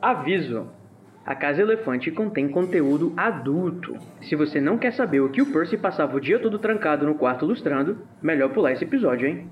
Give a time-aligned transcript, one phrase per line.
[0.00, 0.66] Aviso:
[1.26, 3.96] a Casa Elefante contém conteúdo adulto.
[4.22, 7.16] Se você não quer saber o que o Percy passava o dia todo trancado no
[7.16, 9.50] quarto lustrando, melhor pular esse episódio, hein?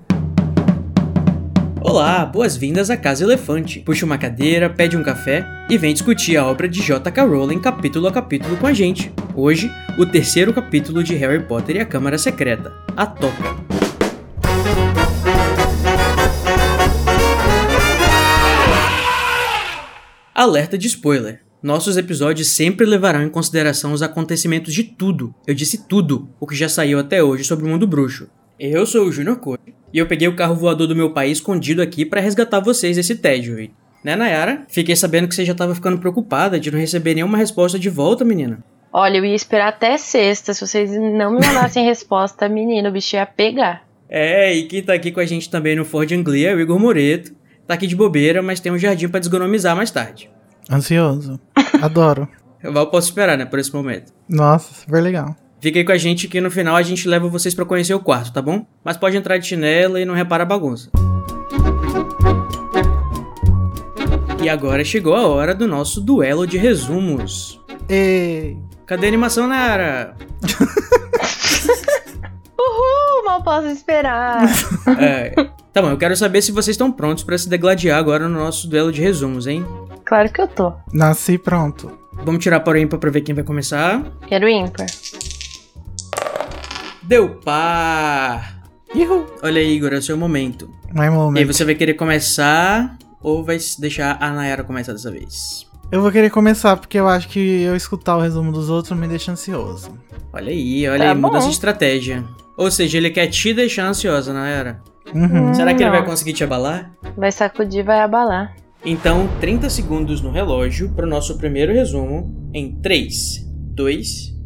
[1.81, 3.81] Olá, boas-vindas à Casa Elefante.
[3.81, 7.23] Puxa uma cadeira, pede um café e vem discutir a obra de J.K.
[7.23, 9.11] Rowling capítulo a capítulo com a gente.
[9.35, 13.66] Hoje, o terceiro capítulo de Harry Potter e a Câmara Secreta, A Toca.
[20.47, 21.41] Alerta de spoiler.
[21.61, 26.55] Nossos episódios sempre levarão em consideração os acontecimentos de tudo, eu disse tudo, o que
[26.55, 28.29] já saiu até hoje sobre o mundo bruxo.
[28.57, 31.81] Eu sou o Junior Code e eu peguei o carro voador do meu pai escondido
[31.81, 33.59] aqui para resgatar vocês desse tédio.
[33.59, 33.71] hein?
[34.01, 34.63] Né, Nayara?
[34.69, 38.23] Fiquei sabendo que você já tava ficando preocupada de não receber nenhuma resposta de volta,
[38.23, 38.63] menina.
[38.93, 40.53] Olha, eu ia esperar até sexta.
[40.53, 43.85] Se vocês não me mandassem resposta, menino, o bicho ia pegar.
[44.07, 46.79] É, e quem tá aqui com a gente também no Ford Anglia é o Igor
[46.79, 47.35] Moreto.
[47.67, 50.29] Tá aqui de bobeira, mas tem um jardim pra desgonomizar mais tarde.
[50.71, 51.39] Ansioso.
[51.81, 52.27] Adoro.
[52.61, 54.11] Eu mal posso esperar, né, por esse momento.
[54.27, 55.35] Nossa, super legal.
[55.59, 57.99] Fica aí com a gente que no final a gente leva vocês pra conhecer o
[57.99, 58.65] quarto, tá bom?
[58.83, 60.89] Mas pode entrar de chinela e não repara a bagunça.
[64.43, 67.59] E agora chegou a hora do nosso duelo de resumos.
[67.89, 68.55] E...
[68.85, 70.15] Cadê a animação, Nara?
[72.57, 74.45] Uhul, mal posso esperar.
[74.99, 75.31] É,
[75.73, 78.69] tá bom, eu quero saber se vocês estão prontos pra se degladiar agora no nosso
[78.69, 79.65] duelo de resumos, hein?
[80.07, 80.73] Claro que eu tô.
[80.93, 81.91] Nasci pronto.
[82.23, 84.01] Vamos tirar para o ímpar pra ver quem vai começar.
[84.27, 84.87] Quero ímpar.
[87.03, 88.57] Deu par!
[88.93, 89.25] Ihu.
[89.43, 90.69] Olha aí, Igor, é o seu momento.
[90.93, 95.65] My E aí, você vai querer começar ou vai deixar a Nayara começar dessa vez?
[95.91, 99.07] Eu vou querer começar porque eu acho que eu escutar o resumo dos outros me
[99.07, 99.97] deixa ansioso.
[100.33, 101.47] Olha aí, olha Tá aí, mudança bom.
[101.49, 102.23] de estratégia.
[102.57, 104.81] Ou seja, ele quer te deixar ansiosa, Nayara.
[105.13, 105.53] Uhum.
[105.53, 105.97] Será que ele não.
[105.97, 106.91] vai conseguir te abalar?
[107.15, 108.53] Vai sacudir, vai abalar.
[108.85, 114.37] Então, 30 segundos no relógio para o nosso primeiro resumo em 3, 2,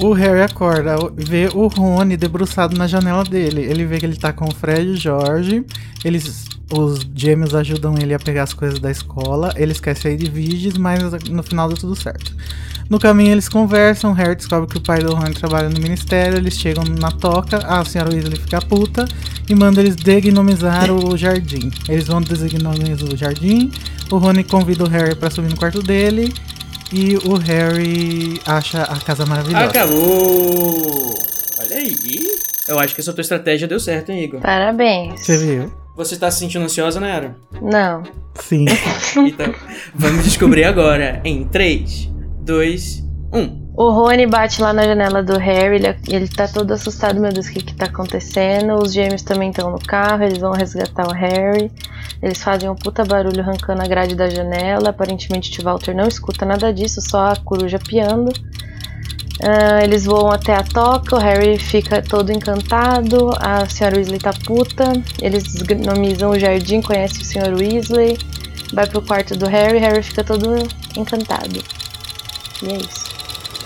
[0.00, 3.60] O Harry acorda, vê o Rony debruçado na janela dele.
[3.60, 5.64] Ele vê que ele tá com o Fred e o Jorge.
[6.04, 9.52] Eles, os gêmeos ajudam ele a pegar as coisas da escola.
[9.56, 12.34] Ele esquece aí de Viges, mas no final deu tudo certo.
[12.92, 16.36] No caminho eles conversam, o Harry descobre que o pai do Rony trabalha no ministério,
[16.36, 19.06] eles chegam na toca, a senhora Weasley fica puta
[19.48, 21.70] e manda eles degnomizar o jardim.
[21.88, 23.70] Eles vão desgnomizar o jardim,
[24.10, 26.34] o Rony convida o Harry pra subir no quarto dele
[26.92, 29.64] e o Harry acha a casa maravilhosa.
[29.64, 31.14] Acabou!
[31.60, 32.20] Olha aí.
[32.68, 34.42] Eu acho que essa tua estratégia deu certo, hein, Igor?
[34.42, 35.18] Parabéns.
[35.18, 35.72] Você viu?
[35.96, 37.36] Você tá se sentindo ansiosa, Nayara?
[37.62, 38.02] Não.
[38.34, 38.66] Sim.
[39.16, 39.54] Então,
[39.94, 42.11] vamos descobrir agora em 3,
[42.42, 43.62] 2, 1.
[43.74, 47.46] O Rony bate lá na janela do Harry, ele, ele tá todo assustado, meu Deus,
[47.46, 48.74] o que que tá acontecendo?
[48.74, 51.70] Os gêmeos também estão no carro, eles vão resgatar o Harry.
[52.22, 54.90] Eles fazem um puta barulho arrancando a grade da janela.
[54.90, 58.30] Aparentemente o Walter não escuta nada disso, só a coruja piando.
[59.42, 64.32] Ah, eles voam até a toca, o Harry fica todo encantado, a senhora Weasley tá
[64.44, 64.92] puta.
[65.20, 68.18] Eles desgnomizam o jardim, conhece o senhor Weasley.
[68.72, 70.56] Vai pro quarto do Harry, Harry fica todo
[70.96, 71.60] encantado.
[72.62, 73.12] E é isso.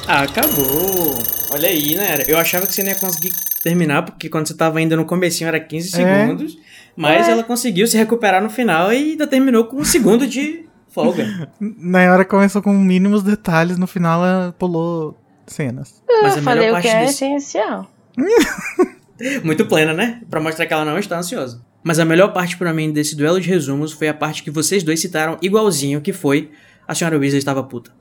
[0.08, 1.14] Ah, acabou.
[1.50, 2.24] Olha aí, Nayara.
[2.28, 5.48] Eu achava que você não ia conseguir terminar, porque quando você tava ainda no comecinho
[5.48, 5.90] era 15 É.
[6.26, 6.58] segundos.
[6.96, 7.32] Mas É.
[7.32, 11.50] ela conseguiu se recuperar no final e ainda terminou com um segundo de folga.
[11.60, 16.02] Na hora começou com mínimos detalhes, no final ela pulou cenas.
[16.22, 17.24] Mas a Eu falei melhor o que parte é desse...
[17.24, 17.90] essencial.
[19.44, 20.20] Muito plena, né?
[20.30, 21.60] Pra mostrar que ela não está ansiosa.
[21.82, 24.82] Mas a melhor parte pra mim desse duelo de resumos foi a parte que vocês
[24.82, 26.50] dois citaram igualzinho, que foi
[26.86, 27.92] a senhora Weasley estava puta.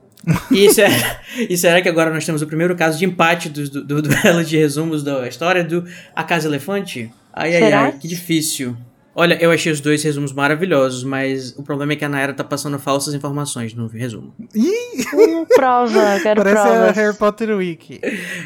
[0.52, 1.20] E será,
[1.50, 4.44] e será que agora nós temos o primeiro caso de empate do, do, do duelo
[4.44, 7.12] de resumos da história do A Casa Elefante?
[7.34, 7.82] Ai, ai, Será?
[7.82, 8.76] ai, que difícil.
[9.18, 12.44] Olha, eu achei os dois resumos maravilhosos, mas o problema é que a Nayara tá
[12.44, 14.34] passando falsas informações no resumo.
[14.54, 16.92] Ih, Hum, prova, quero parece a.
[16.92, 18.02] Harry Potter Week.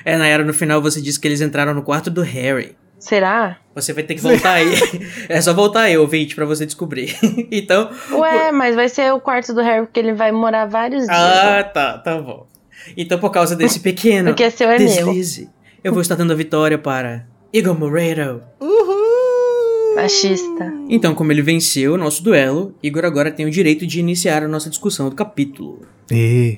[0.06, 2.76] É, Nayara, no final você disse que eles entraram no quarto do Harry.
[3.00, 3.58] Será?
[3.74, 4.74] Você vai ter que voltar aí.
[5.30, 7.16] É só voltar aí, ouvinte, pra você descobrir.
[7.52, 11.18] então, Ué, mas vai ser o quarto do Harry porque ele vai morar vários dias.
[11.18, 12.46] Ah, tá, tá bom.
[12.98, 14.88] Então, por causa desse pequeno Porque seu é meu.
[14.88, 15.50] deslize,
[15.84, 18.42] eu vou estar dando a vitória para Igor Moreiro.
[18.60, 19.96] Uhul!
[19.96, 20.74] Machista.
[20.90, 24.48] Então, como ele venceu o nosso duelo, Igor agora tem o direito de iniciar a
[24.48, 25.82] nossa discussão do capítulo.
[26.12, 26.58] E...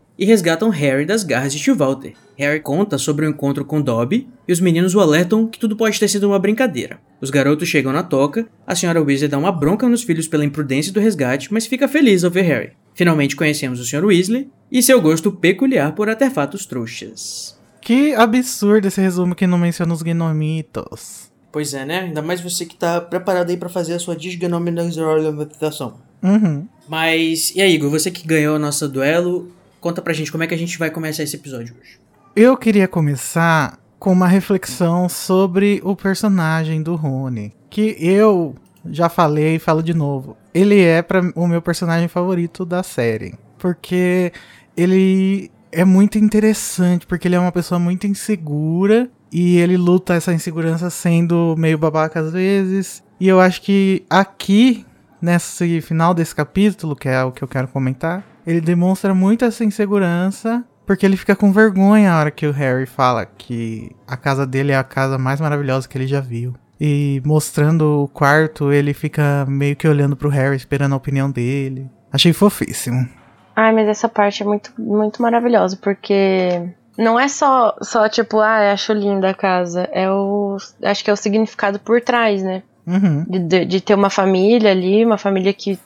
[0.21, 2.13] e resgatam Harry das garras de Tio Walter.
[2.37, 5.99] Harry conta sobre o encontro com Dobby e os meninos o alertam que tudo pode
[5.99, 6.99] ter sido uma brincadeira.
[7.19, 10.93] Os garotos chegam na toca, a senhora Weasley dá uma bronca nos filhos pela imprudência
[10.93, 12.73] do resgate, mas fica feliz ao ver Harry.
[12.93, 14.05] Finalmente conhecemos o Sr.
[14.05, 17.59] Weasley e seu gosto peculiar por artefatos trouxas.
[17.81, 21.31] Que absurdo esse resumo que não menciona os gnomitos.
[21.51, 22.01] Pois é, né?
[22.01, 25.95] Ainda mais você que tá preparado aí para fazer a sua desgnomização.
[26.21, 26.67] Uhum.
[26.87, 29.51] Mas, e aí, Igor, você que ganhou o nosso duelo,
[29.81, 31.99] conta pra gente como é que a gente vai começar esse episódio hoje.
[32.35, 37.53] Eu queria começar com uma reflexão sobre o personagem do Rony.
[37.69, 38.55] Que eu
[38.85, 40.37] já falei e falo de novo.
[40.53, 43.33] Ele é para o meu personagem favorito da série.
[43.57, 44.31] Porque
[44.77, 50.33] ele é muito interessante, porque ele é uma pessoa muito insegura e ele luta essa
[50.33, 53.03] insegurança sendo meio babaca às vezes.
[53.19, 54.85] E eu acho que aqui,
[55.21, 59.63] nesse final desse capítulo, que é o que eu quero comentar, ele demonstra muito essa
[59.63, 60.63] insegurança.
[60.85, 64.71] Porque ele fica com vergonha a hora que o Harry fala que a casa dele
[64.71, 66.53] é a casa mais maravilhosa que ele já viu.
[66.79, 71.89] E mostrando o quarto, ele fica meio que olhando pro Harry, esperando a opinião dele.
[72.11, 73.07] Achei fofíssimo.
[73.55, 76.61] Ai, mas essa parte é muito, muito maravilhosa, porque
[76.97, 79.87] não é só, só tipo, ah, acho linda a casa.
[79.91, 80.57] É o.
[80.83, 82.63] Acho que é o significado por trás, né?
[82.85, 83.25] Uhum.
[83.29, 85.79] De, de, de ter uma família ali, uma família que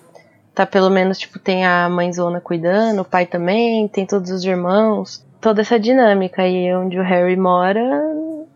[0.56, 5.24] tá pelo menos, tipo, tem a mãezona cuidando, o pai também, tem todos os irmãos.
[5.42, 6.48] Toda essa dinâmica.
[6.48, 7.84] E onde o Harry mora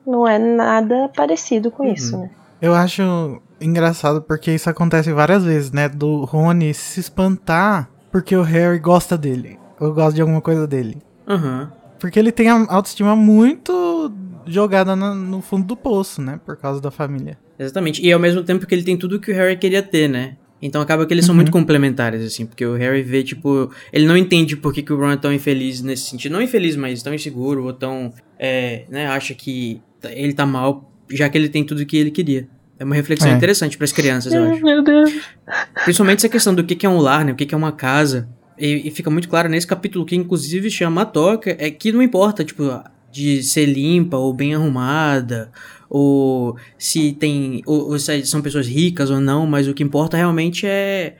[0.07, 1.93] não é nada parecido com uhum.
[1.93, 2.29] isso, né?
[2.61, 5.89] Eu acho engraçado porque isso acontece várias vezes, né?
[5.89, 9.59] Do Rony se espantar porque o Harry gosta dele.
[9.79, 10.97] Ou gosta de alguma coisa dele.
[11.27, 11.67] Uhum.
[11.99, 14.11] Porque ele tem a autoestima muito
[14.45, 16.39] jogada no, no fundo do poço, né?
[16.45, 17.37] Por causa da família.
[17.57, 18.01] Exatamente.
[18.01, 20.37] E ao mesmo tempo que ele tem tudo que o Harry queria ter, né?
[20.61, 21.37] Então acaba que eles são uhum.
[21.37, 24.97] muito complementares, assim, porque o Harry vê, tipo, ele não entende por que, que o
[24.97, 26.33] Ron é tão infeliz nesse sentido.
[26.33, 31.29] Não infeliz, mas tão inseguro, ou tão, é, né, acha que ele tá mal, já
[31.29, 32.47] que ele tem tudo que ele queria.
[32.77, 33.33] É uma reflexão é.
[33.33, 34.63] interessante para as crianças, eu acho.
[34.63, 35.11] Meu Deus.
[35.83, 37.71] Principalmente essa questão do que, que é um lar, né, o que, que é uma
[37.71, 38.27] casa.
[38.57, 42.01] E, e fica muito claro nesse capítulo, que inclusive chama a toca, é que não
[42.01, 42.63] importa, tipo,
[43.11, 45.51] de ser limpa ou bem arrumada,
[45.89, 50.15] ou se tem ou, ou se são pessoas ricas ou não, mas o que importa
[50.17, 51.17] realmente é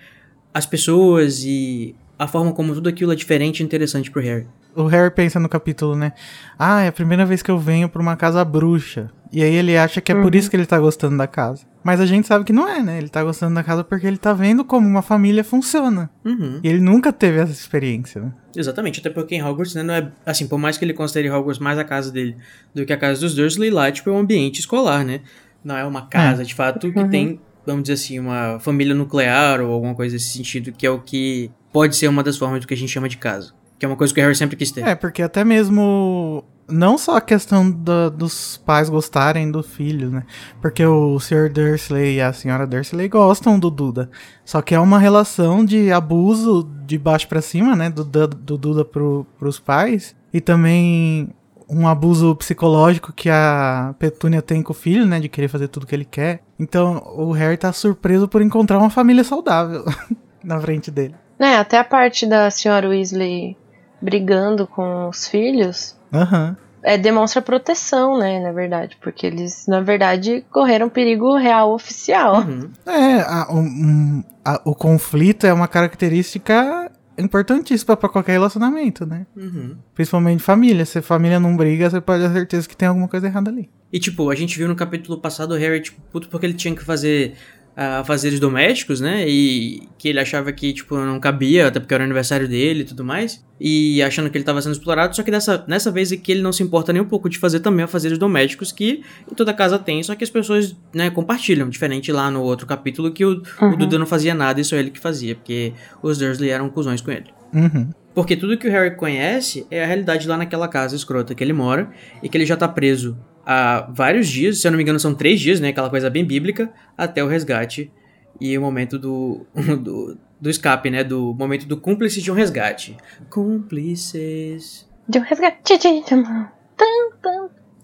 [0.54, 4.46] as pessoas e a forma como tudo aquilo é diferente e interessante pro Harry.
[4.76, 6.14] O Harry pensa no capítulo, né?
[6.58, 9.12] Ah, é a primeira vez que eu venho pra uma casa bruxa.
[9.32, 10.22] E aí ele acha que é uhum.
[10.22, 11.64] por isso que ele tá gostando da casa.
[11.84, 12.98] Mas a gente sabe que não é, né?
[12.98, 16.10] Ele tá gostando da casa porque ele tá vendo como uma família funciona.
[16.26, 16.60] Uhum.
[16.64, 18.34] E ele nunca teve essa experiência, né?
[18.56, 20.12] Exatamente, até porque em Hogwarts, né, não é...
[20.26, 22.36] Assim, por mais que ele considere Hogwarts mais a casa dele
[22.74, 25.22] do que a casa dos Dursley, lá, tipo, é um ambiente escolar, né?
[25.64, 26.46] Não é uma casa, é.
[26.46, 27.10] de fato, que uhum.
[27.10, 31.00] tem, vamos dizer assim, uma família nuclear ou alguma coisa nesse sentido, que é o
[31.00, 33.54] que pode ser uma das formas do que a gente chama de casa.
[33.80, 34.86] Que é uma coisa que o Harry sempre quis ter.
[34.86, 36.44] É, porque até mesmo.
[36.68, 40.24] Não só a questão da, dos pais gostarem do filho, né?
[40.62, 41.50] Porque o Sr.
[41.52, 42.68] Dursley e a Sra.
[42.68, 44.12] Dursley gostam do Duda.
[44.46, 47.90] Só que é uma relação de abuso de baixo para cima, né?
[47.90, 50.16] Do, do, do Duda pro, pros pais.
[50.32, 51.34] E também
[51.68, 55.20] um abuso psicológico que a Petúnia tem com o filho, né?
[55.20, 56.44] De querer fazer tudo que ele quer.
[56.60, 59.86] Então o Harry tá surpreso por encontrar uma família saudável
[60.44, 61.16] na frente dele.
[61.40, 63.58] É, até a parte da senhora Weasley
[64.02, 66.56] brigando com os filhos, uhum.
[66.84, 72.42] é, demonstra proteção, né, na verdade, porque eles, na verdade, correram perigo real oficial.
[72.42, 72.70] Uhum.
[72.86, 79.26] É, a, um, a, o conflito é uma característica importantíssima para qualquer relacionamento, né?
[79.36, 79.76] Uhum.
[79.94, 80.86] Principalmente família.
[80.86, 83.70] Se a família não briga, você pode ter certeza que tem alguma coisa errada ali.
[83.92, 86.76] E, tipo, a gente viu no capítulo passado o Harry, tipo, puto porque ele tinha
[86.76, 87.36] que fazer
[87.82, 89.24] a fazeres domésticos, né?
[89.26, 92.84] E que ele achava que, tipo, não cabia, até porque era o aniversário dele e
[92.84, 93.42] tudo mais.
[93.58, 96.52] E achando que ele estava sendo explorado, só que dessa, nessa vez aqui ele não
[96.52, 100.04] se importa nem um pouco de fazer também afazeres domésticos que em toda casa tem,
[100.04, 101.70] só que as pessoas, né, compartilham.
[101.70, 103.70] Diferente lá no outro capítulo que o, uhum.
[103.72, 105.72] o Duda não fazia nada e só ele que fazia, porque
[106.04, 107.28] os Dursley eram cuzões com ele.
[107.54, 107.92] Uhum.
[108.14, 111.54] Porque tudo que o Harry conhece é a realidade lá naquela casa escrota que ele
[111.54, 111.90] mora
[112.22, 115.14] e que ele já tá preso há vários dias, se eu não me engano são
[115.14, 115.70] três dias, né?
[115.70, 117.92] Aquela coisa bem bíblica, até o resgate
[118.40, 119.46] e o momento do,
[119.82, 121.04] do, do escape, né?
[121.04, 122.96] Do momento do cúmplice de um resgate.
[123.30, 124.90] Cúmplices.
[125.08, 125.80] De um resgate.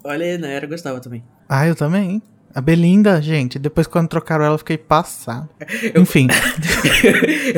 [0.04, 0.54] Olha, né?
[0.54, 1.24] Era gostava também.
[1.48, 2.22] Ah, eu também.
[2.56, 5.46] A Belinda, gente, depois quando trocaram ela, eu fiquei passado.
[5.92, 6.00] Eu...
[6.00, 6.26] Enfim.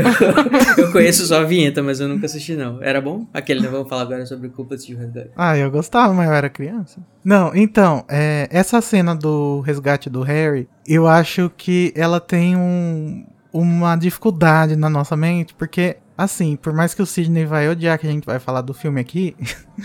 [0.76, 2.82] eu, eu, conheço só a vinheta, mas eu nunca assisti, não.
[2.82, 3.24] Era bom?
[3.32, 3.68] Aquele, né?
[3.68, 5.30] Vamos falar agora sobre Culpas de Resgate.
[5.36, 7.00] Ah, eu gostava, mas eu era criança.
[7.24, 13.24] Não, então, é, essa cena do resgate do Harry, eu acho que ela tem um,
[13.52, 18.06] uma dificuldade na nossa mente, porque assim, por mais que o Sidney vai odiar que
[18.08, 19.36] a gente vai falar do filme aqui,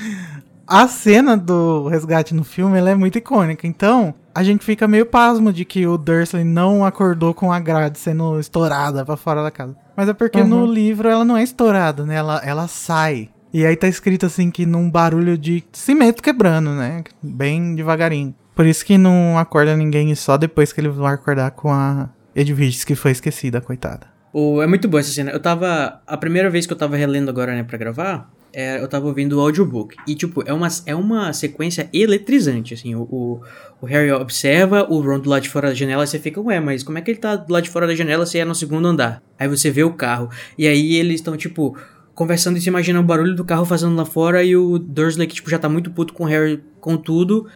[0.68, 3.68] a cena do resgate no filme ela é muito icônica.
[3.68, 8.00] Então, a gente fica meio pasmo de que o Dursley não acordou com a grade
[8.00, 9.76] sendo estourada pra fora da casa.
[9.96, 10.48] Mas é porque Uhum.
[10.48, 12.16] no livro ela não é estourada, né?
[12.16, 13.30] Ela, ela sai.
[13.54, 17.04] E aí tá escrito assim que num barulho de cimento quebrando, né?
[17.22, 18.34] Bem devagarinho.
[18.56, 22.10] Por isso que não acorda ninguém e só depois que ele vai acordar com a
[22.36, 24.08] Edwiges que foi esquecida, coitada.
[24.32, 25.30] O, é muito boa essa cena.
[25.30, 26.02] Eu tava.
[26.08, 29.38] A primeira vez que eu tava relendo agora, né, pra gravar, é, eu tava ouvindo
[29.38, 29.96] o audiobook.
[30.08, 32.94] E, tipo, é uma, é uma sequência eletrizante, assim.
[32.96, 33.42] O, o,
[33.82, 36.60] o Harry observa o Ron do lado de fora da janela e você fica, ué,
[36.60, 38.54] mas como é que ele tá do lado de fora da janela se é no
[38.56, 39.22] segundo andar?
[39.40, 40.30] Aí você vê o carro.
[40.58, 41.76] E aí eles estão, tipo,
[42.14, 45.36] conversando e se imagina o barulho do carro fazendo lá fora e o Dursley, que,
[45.36, 47.48] tipo, já tá muito puto com o Harry com tudo.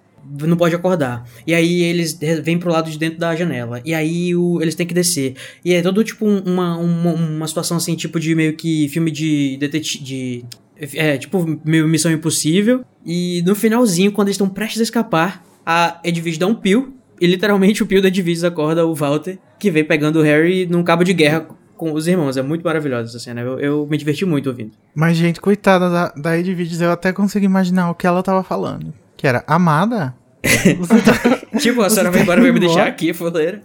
[0.41, 1.23] Não pode acordar.
[1.45, 3.81] E aí eles vêm pro lado de dentro da janela.
[3.85, 5.35] E aí o, eles têm que descer.
[5.63, 9.09] E é todo tipo um- uma, uma, uma situação assim, tipo de meio que filme
[9.09, 10.03] de detetive.
[10.03, 10.45] De,
[10.93, 12.83] é, tipo, meio Missão Impossível.
[13.05, 16.93] E no finalzinho, quando eles estão prestes a escapar, a Edwige dá um pio.
[17.19, 20.83] E literalmente o pio da Edwige acorda o Walter, que vem pegando o Harry num
[20.83, 22.37] cabo de guerra com os irmãos.
[22.37, 23.41] É muito maravilhosa essa cena.
[23.41, 24.71] Eu, eu me diverti muito ouvindo.
[24.93, 28.93] Mas, gente, coitada da, da Edwiges, eu até consigo imaginar o que ela tava falando.
[29.15, 30.15] Que era, amada?
[30.77, 31.57] Você tá...
[31.59, 33.61] tipo, a senhora vai embora, vai me deixar aqui, foleira.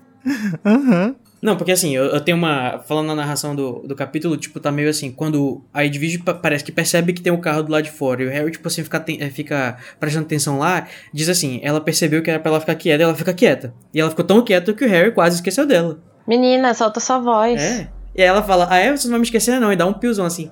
[0.64, 1.14] Aham.
[1.43, 2.79] Não, porque assim, eu, eu tenho uma.
[2.87, 6.63] Falando na narração do, do capítulo, tipo, tá meio assim, quando a Edwige pa- parece
[6.63, 8.85] que percebe que tem um carro do lado de fora e o Harry, tipo assim,
[8.85, 12.77] fica, eh, fica prestando atenção lá, diz assim, ela percebeu que era pra ela ficar
[12.77, 13.75] quieta e ela fica quieta.
[13.93, 15.99] E ela ficou tão quieta que o Harry quase esqueceu dela.
[16.29, 17.61] Menina, solta sua voz.
[17.61, 17.89] É.
[18.15, 18.91] E aí ela fala, ah, é?
[18.91, 19.73] Vocês não vão me esquecer, não.
[19.73, 20.49] E dá um piozão assim.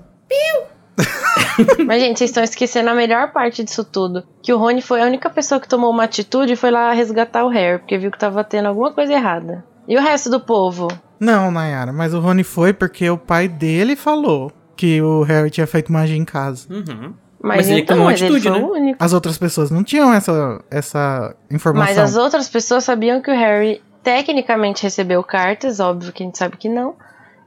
[1.85, 4.23] Mas, gente, vocês estão esquecendo a melhor parte disso tudo.
[4.41, 7.45] Que o Rony foi a única pessoa que tomou uma atitude e foi lá resgatar
[7.45, 9.63] o Harry, porque viu que tava tendo alguma coisa errada.
[9.91, 10.87] E o resto do povo?
[11.19, 15.67] Não, Nayara, mas o Rony foi porque o pai dele falou que o Harry tinha
[15.67, 16.65] feito magia em casa.
[16.69, 17.13] Uhum.
[17.43, 18.65] Mas, Mas ele então, tomou mas ele atitude, foi né?
[18.65, 19.03] o único.
[19.03, 21.93] As outras pessoas não tinham essa, essa informação.
[21.93, 26.37] Mas as outras pessoas sabiam que o Harry tecnicamente recebeu cartas, óbvio que a gente
[26.37, 26.95] sabe que não.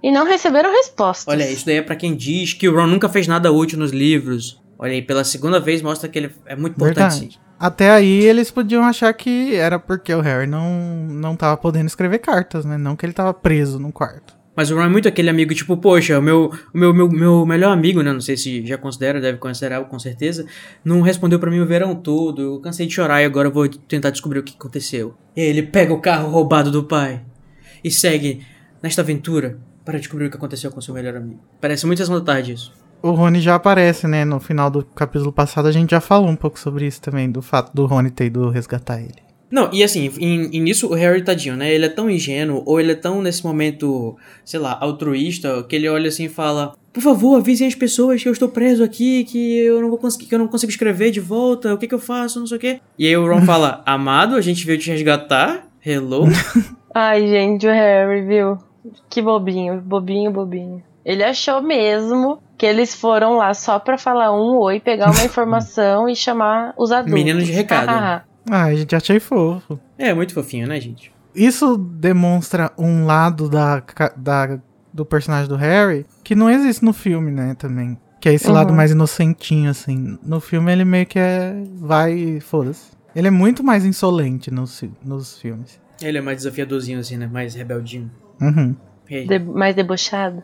[0.02, 1.32] E não receberam respostas.
[1.32, 3.90] Olha, isso daí é pra quem diz que o Ron nunca fez nada útil nos
[3.90, 4.60] livros.
[4.78, 7.40] Olha aí, pela segunda vez mostra que ele é muito importante.
[7.58, 12.18] Até aí eles podiam achar que era porque o Harry não, não tava podendo escrever
[12.18, 12.76] cartas, né?
[12.76, 14.34] Não que ele tava preso no quarto.
[14.56, 17.72] Mas o Ron é muito aquele amigo, tipo, poxa, o meu, meu, meu, meu melhor
[17.72, 18.12] amigo, né?
[18.12, 20.46] Não sei se já considera, deve considerar com certeza.
[20.84, 22.40] Não respondeu pra mim o verão todo.
[22.40, 25.14] Eu cansei de chorar e agora vou tentar descobrir o que aconteceu.
[25.34, 27.22] E aí ele pega o carro roubado do pai
[27.82, 28.46] e segue
[28.80, 31.40] nesta aventura para descobrir o que aconteceu com seu melhor amigo.
[31.60, 32.83] Parece muito Sessão da Tarde isso.
[33.04, 34.24] O Rony já aparece, né?
[34.24, 37.42] No final do capítulo passado a gente já falou um pouco sobre isso também, do
[37.42, 39.22] fato do Rony ter ido resgatar ele.
[39.50, 41.70] Não, e assim, em, nisso o Harry, tadinho, né?
[41.70, 45.86] Ele é tão ingênuo, ou ele é tão, nesse momento, sei lá, altruísta, que ele
[45.86, 49.58] olha assim e fala: Por favor, avisem as pessoas que eu estou preso aqui, que
[49.58, 51.98] eu não vou conseguir, que eu não consigo escrever de volta, o que que eu
[51.98, 52.80] faço, não sei o quê.
[52.98, 55.68] E aí o Ron fala: Amado, a gente veio te resgatar?
[55.84, 56.24] Hello?
[56.94, 58.56] Ai, gente, o Harry, viu?
[59.10, 60.82] Que bobinho, bobinho, bobinho.
[61.04, 66.08] Ele achou mesmo que eles foram lá só pra falar um oi, pegar uma informação
[66.08, 67.12] e chamar os adultos.
[67.12, 67.90] Menino de recado.
[68.50, 69.78] Ah, a gente achei fofo.
[69.98, 71.12] é, muito fofinho, né, gente?
[71.34, 73.82] Isso demonstra um lado da,
[74.16, 74.58] da,
[74.90, 77.98] do personagem do Harry que não existe no filme, né, também.
[78.18, 78.54] Que é esse Uhum.
[78.54, 80.18] lado mais inocentinho, assim.
[80.22, 81.54] No filme ele meio que é.
[81.76, 82.92] Vai e foda-se.
[83.14, 85.78] Ele é muito mais insolente nos, nos filmes.
[86.00, 87.26] Ele é mais desafiadorzinho, assim, né?
[87.30, 88.10] Mais rebeldinho.
[88.40, 88.74] Uhum.
[89.10, 90.42] E mais debochado.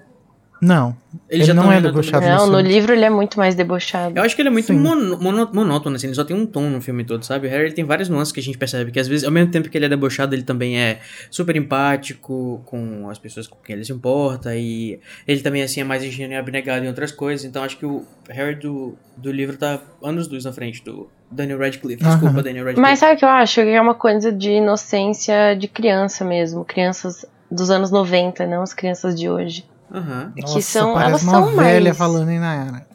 [0.61, 0.95] Não.
[1.29, 2.25] Ele ele já não é debochado.
[2.27, 4.17] Não, no livro ele é muito mais debochado.
[4.19, 6.69] Eu acho que ele é muito mono- mono- monótono, assim, ele só tem um tom
[6.69, 7.47] no filme todo, sabe?
[7.47, 9.51] O Harry ele tem várias nuances que a gente percebe, que às vezes, ao mesmo
[9.51, 11.01] tempo que ele é debochado, ele também é
[11.31, 15.85] super empático com as pessoas com quem ele se importa, e ele também, assim, é
[15.85, 19.57] mais ingênuo e abnegado em outras coisas, então acho que o Harry do, do livro
[19.57, 22.03] tá anos luz na frente do Daniel Radcliffe.
[22.03, 22.43] Desculpa.
[22.43, 22.81] Daniel Radcliffe.
[22.81, 23.63] Mas sabe o que eu acho?
[23.63, 26.65] Que é uma coisa de inocência de criança mesmo.
[26.65, 29.65] Crianças dos anos 90, não as crianças de hoje.
[29.93, 32.87] Aham, que são- parece elas uma são velha mais- falando em Nayara.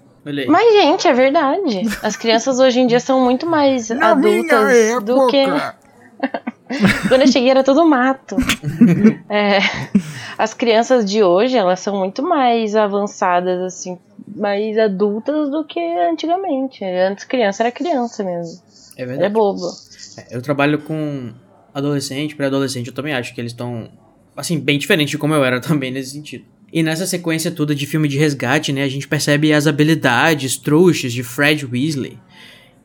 [0.47, 1.81] Mas, gente, é verdade.
[2.01, 5.43] As crianças hoje em dia são muito mais adultas do que.
[7.07, 8.35] Quando eu cheguei era tudo mato.
[9.29, 9.59] É,
[10.37, 13.99] as crianças de hoje, elas são muito mais avançadas, assim,
[14.35, 16.83] mais adultas do que antigamente.
[16.83, 18.59] Antes criança era criança mesmo.
[18.97, 19.33] É Era verdade.
[19.33, 19.67] bobo.
[20.17, 21.31] É, Eu trabalho com
[21.73, 23.89] adolescente, pré-adolescente, eu também acho que eles estão,
[24.35, 26.45] assim, bem diferente de como eu era também nesse sentido.
[26.71, 31.13] E nessa sequência toda de filme de resgate, né, a gente percebe as habilidades trouxas
[31.13, 32.19] de Fred Weasley,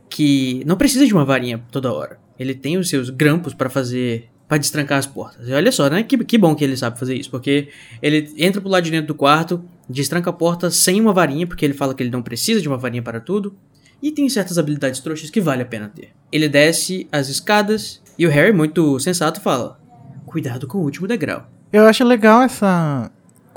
[0.09, 2.19] que não precisa de uma varinha toda hora.
[2.39, 5.49] Ele tem os seus grampos pra fazer, pra destrancar as portas.
[5.49, 7.69] E olha só, né, que, que bom que ele sabe fazer isso, porque
[8.01, 11.65] ele entra pro lado de dentro do quarto, destranca a porta sem uma varinha, porque
[11.65, 13.57] ele fala que ele não precisa de uma varinha para tudo.
[14.03, 16.11] E tem certas habilidades trouxas que vale a pena ter.
[16.33, 19.79] Ele desce as escadas e o Harry, muito sensato, fala:
[20.25, 21.51] Cuidado com o último degrau.
[21.73, 23.11] Eu acho legal essa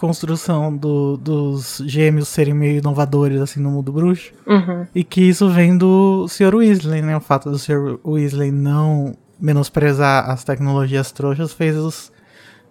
[0.08, 4.34] construção do- dos gêmeos serem meio inovadores assim no mundo bruxo.
[4.46, 4.86] Uhum.
[4.94, 6.54] E que isso vem do Sr.
[6.56, 7.16] Weasley, né?
[7.16, 7.98] O fato do Sr.
[8.06, 12.12] Weasley não menosprezar as tecnologias trouxas fez os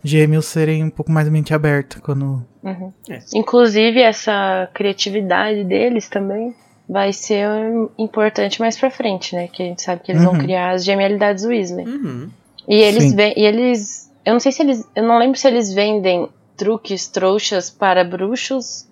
[0.05, 2.45] gêmeos serem um pouco mais mente aberta quando.
[2.63, 2.93] Uhum.
[3.09, 3.19] É.
[3.35, 6.55] Inclusive, essa criatividade deles também
[6.89, 7.47] vai ser
[7.97, 9.49] importante mais pra frente, né?
[9.49, 10.39] Que a gente sabe que eles vão Uhum.
[10.39, 11.87] criar as genialidades Weasley.
[11.87, 12.29] Uhum.
[12.69, 14.11] E eles e eles.
[14.25, 14.87] Eu não sei se eles.
[14.95, 18.87] Eu não lembro se eles vendem truques, trouxas para bruxos.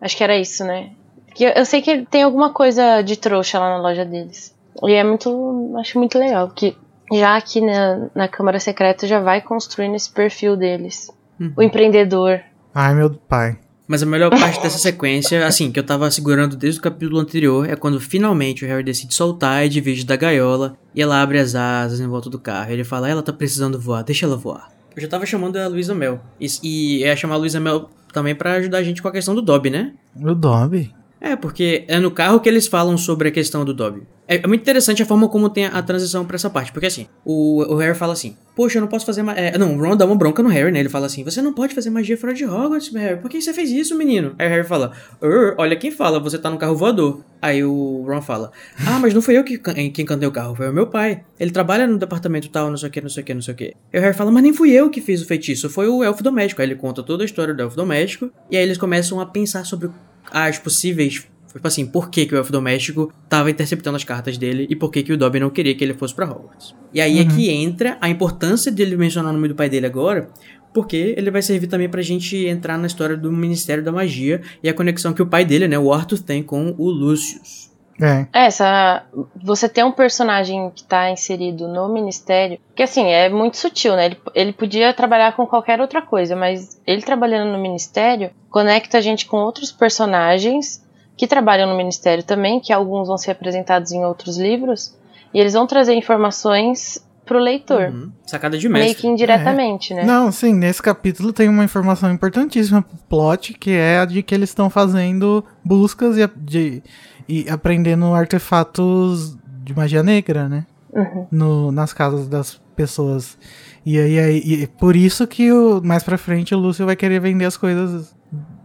[0.00, 0.90] Acho que era isso, né?
[1.34, 4.54] Que eu, eu sei que tem alguma coisa de trouxa lá na loja deles.
[4.82, 5.74] E é muito.
[5.78, 6.50] Acho muito legal.
[6.50, 6.76] Que
[7.12, 11.10] já aqui na, na Câmara Secreta já vai construindo esse perfil deles.
[11.38, 11.52] Uhum.
[11.56, 12.40] O empreendedor.
[12.74, 13.58] Ai, meu pai.
[13.86, 17.68] Mas a melhor parte dessa sequência, assim, que eu tava segurando desde o capítulo anterior,
[17.68, 21.54] é quando finalmente o Harry decide soltar a Edwige da gaiola e ela abre as
[21.54, 22.72] asas em volta do carro.
[22.72, 24.70] Ele fala, ela tá precisando voar, deixa ela voar.
[24.94, 26.20] Eu já tava chamando a Luísa Mel.
[26.40, 29.34] E, e ia chamar a Luísa Mel também pra ajudar a gente com a questão
[29.34, 29.94] do Dobby, né?
[30.14, 30.94] O Dobby.
[31.24, 34.02] É, porque é no carro que eles falam sobre a questão do Dobby.
[34.26, 36.72] É, é muito interessante a forma como tem a, transição pra essa parte.
[36.72, 39.24] Porque assim, o, o Harry fala assim: Poxa, eu não posso fazer.
[39.36, 40.80] É, não, o Ron dá uma bronca no Harry, né?
[40.80, 43.20] Ele fala assim: Você não pode fazer magia fora de Hogwarts, Harry.
[43.20, 44.34] Por que você fez isso, menino?
[44.36, 44.90] Aí o Harry fala:
[45.22, 47.22] "Er, Olha quem fala, você tá no carro voador.
[47.40, 48.50] Aí o Ron fala:
[48.84, 51.22] Ah, mas não fui eu que, can- que encantei o carro, foi o meu pai.
[51.38, 53.54] Ele trabalha no departamento tal, não sei o que, não sei o que, não sei
[53.54, 53.74] o que.
[53.92, 56.22] Aí o Harry fala: Mas nem fui eu que fiz o feitiço, foi o elfo
[56.22, 56.62] doméstico.
[56.62, 58.28] Aí ele conta toda a história do elfo doméstico.
[58.50, 59.88] E aí eles começam a pensar sobre
[60.30, 64.66] as possíveis Tipo assim, por que, que o elfo doméstico tava interceptando as cartas dele
[64.70, 66.74] e por que, que o Dobby não queria que ele fosse pra Hogwarts.
[66.94, 70.30] E aí é que entra a importância dele mencionar o nome do pai dele agora,
[70.72, 74.68] porque ele vai servir também pra gente entrar na história do Ministério da Magia e
[74.68, 77.70] a conexão que o pai dele, né, o Arthur, tem com o Lucius.
[78.00, 78.26] É.
[78.32, 79.04] É, essa.
[79.42, 82.58] Você ter um personagem que tá inserido no ministério.
[82.74, 84.06] Que assim, é muito sutil, né?
[84.06, 89.00] Ele, ele podia trabalhar com qualquer outra coisa, mas ele trabalhando no ministério conecta a
[89.00, 90.82] gente com outros personagens
[91.16, 94.94] que trabalham no ministério também, que alguns vão ser apresentados em outros livros,
[95.32, 97.90] e eles vão trazer informações pro leitor.
[97.90, 98.12] Uhum.
[98.26, 99.02] Sacada de Meio mestre.
[99.02, 100.04] que indiretamente, né?
[100.04, 104.34] Não, sim, nesse capítulo tem uma informação importantíssima pro plot, que é a de que
[104.34, 106.82] eles estão fazendo buscas e, de,
[107.32, 110.66] e aprendendo artefatos de magia negra, né?
[110.92, 111.26] Uhum.
[111.30, 113.38] No, nas casas das pessoas.
[113.86, 117.20] E aí, aí e por isso que o, mais pra frente o Lúcio vai querer
[117.20, 118.14] vender as coisas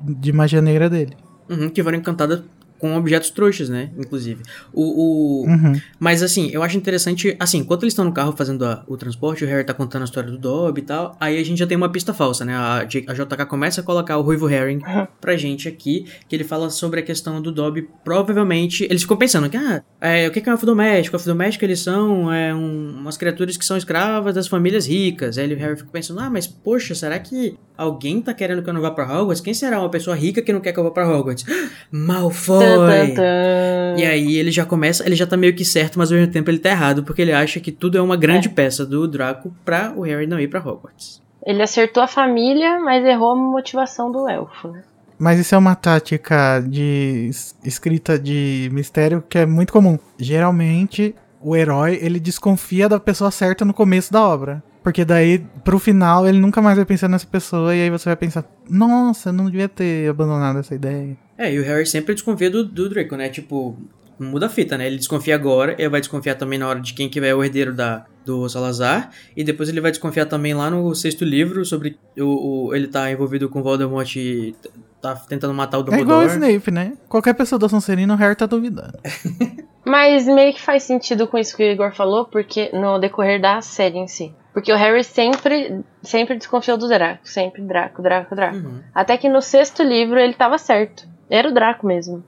[0.03, 1.15] de magia negra dele.
[1.49, 2.43] Uhum, que foram encantadas
[2.79, 3.89] com objetos trouxas, né?
[3.97, 4.41] Inclusive.
[4.73, 5.79] O, o, Uhum.
[5.99, 9.43] Mas assim, eu acho interessante, assim, enquanto eles estão no carro fazendo a- o transporte,
[9.43, 11.75] o Harry tá contando a história do Dobby e tal, aí a gente já tem
[11.77, 12.53] uma pista falsa, né?
[12.55, 14.81] A, a JK começa a colocar o Ruivo Herring
[15.21, 19.49] pra gente aqui, que ele fala sobre a questão do Dobby, provavelmente, eles ficam pensando
[19.49, 21.15] que, ah, é, o que é um elfo doméstico?
[21.15, 25.37] Elfo doméstico, eles são é, um- umas criaturas que são escravas das famílias ricas.
[25.37, 28.73] Aí o Harry fica pensando, ah, mas poxa, será que alguém tá querendo que eu
[28.73, 29.41] não vá pra Hogwarts?
[29.41, 31.45] Quem será uma pessoa rica que não quer que eu vá pra Hogwarts?
[31.91, 32.65] Malfoy!
[33.15, 33.95] Tan.
[33.97, 36.49] E aí ele já começa, ele já tá meio que certo, mas ao mesmo tempo
[36.49, 38.51] ele tá errado, porque ele acha que tudo é uma grande É.
[38.51, 41.21] peça do Draco pra o Harry não ir pra Hogwarts.
[41.45, 44.83] Ele acertou a família, mas errou a motivação do elfo, né?
[45.17, 49.97] Mas isso é uma tática de es- escrita de mistério que é muito comum.
[50.19, 54.61] Geralmente, o herói, ele desconfia da pessoa certa no começo da obra.
[54.87, 58.15] Porque daí, pro final, ele nunca mais vai pensar nessa pessoa e aí você vai
[58.15, 61.17] pensar, nossa, eu não devia ter abandonado essa ideia.
[61.37, 63.27] É, e o Harry sempre desconfia do, do Draco, né?
[63.27, 63.77] Tipo,
[64.17, 64.87] muda a fita, né?
[64.87, 67.73] Ele desconfia agora, ele vai desconfiar também na hora de quem que é o herdeiro
[67.73, 72.67] da, do Salazar, e depois ele vai desconfiar também lá no sexto livro sobre o,
[72.69, 74.55] o- ele tá envolvido com Voldemort e
[75.01, 76.31] tá tentando matar o É igual o Dumbledore.
[76.53, 76.93] Snape, né?
[77.09, 78.97] Qualquer pessoa da Sonserina, o Harry tá duvidando.
[79.85, 83.61] Mas meio que faz sentido com isso que o Igor falou, porque no decorrer da
[83.61, 84.33] série em si.
[84.57, 87.29] Porque o Harry sempre, sempre desconfiou do Draco.
[87.29, 88.57] Sempre Draco, Draco, Draco.
[88.57, 88.81] Uhum.
[88.91, 91.07] Até que no sexto livro ele tava certo.
[91.29, 92.23] Era o Draco mesmo.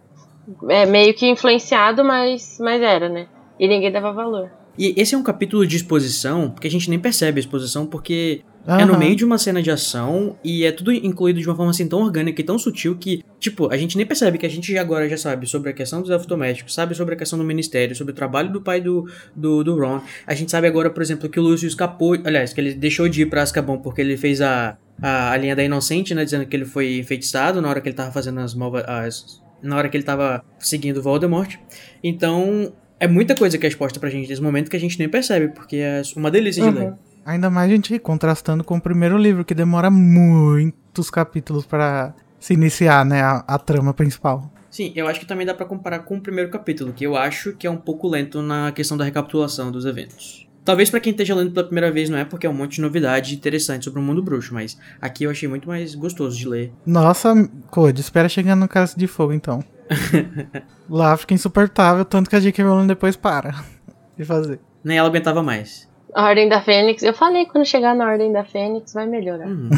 [0.70, 3.26] É meio que influenciado, mas, mas era, né?
[3.60, 4.52] E ninguém dava valor.
[4.78, 8.44] E esse é um capítulo de exposição, porque a gente nem percebe a exposição, porque
[8.68, 11.72] É no meio de uma cena de ação e é tudo incluído de uma forma
[11.72, 14.78] assim tão orgânica e tão sutil que, tipo, a gente nem percebe que a gente
[14.78, 17.96] agora já sabe sobre a questão dos elfos domésticos, sabe sobre a questão do ministério,
[17.96, 20.02] sobre o trabalho do pai do, do, do Ron.
[20.28, 23.24] A gente sabe agora, por exemplo, que o Lúcio escapou, aliás, que ele deixou de
[23.24, 26.56] ir pra Azkaban porque ele fez a, a, a linha da inocente, né, dizendo que
[26.56, 29.98] ele foi enfeitiçado na hora que ele tava fazendo as malva, as na hora que
[29.98, 31.56] ele tava seguindo Voldemort.
[32.04, 35.10] Então, é muita coisa que é exposta pra gente nesse momento que a gente nem
[35.10, 36.76] percebe, porque é uma delícia de Uhum.
[36.76, 36.94] ler.
[37.30, 42.56] Ainda mais a gente contrastando com o primeiro livro, que demora muitos capítulos pra se
[42.56, 44.52] iniciar, né, a, a trama principal.
[44.72, 47.54] Sim, eu acho que também dá pra comparar com o primeiro capítulo, que eu acho
[47.54, 50.48] que é um pouco lento na questão da recapitulação dos eventos.
[50.66, 52.82] Talvez pra quem esteja lendo pela primeira vez não é porque é um monte de
[52.82, 56.74] novidade interessante sobre o mundo bruxo, mas aqui eu achei muito mais gostoso de ler.
[56.84, 59.64] Nossa, Code, espera chegar no Cálice de Fogo então.
[60.90, 62.64] Lá fica insuportável, tanto que a J.K.
[62.64, 63.64] Rowling depois para
[64.18, 64.60] de fazer.
[64.84, 65.89] Nem ela aguentava mais.
[66.14, 69.48] A Ordem da Fênix, eu falei quando chegar na Ordem da Fênix vai melhorar.
[69.48, 69.70] Uhum.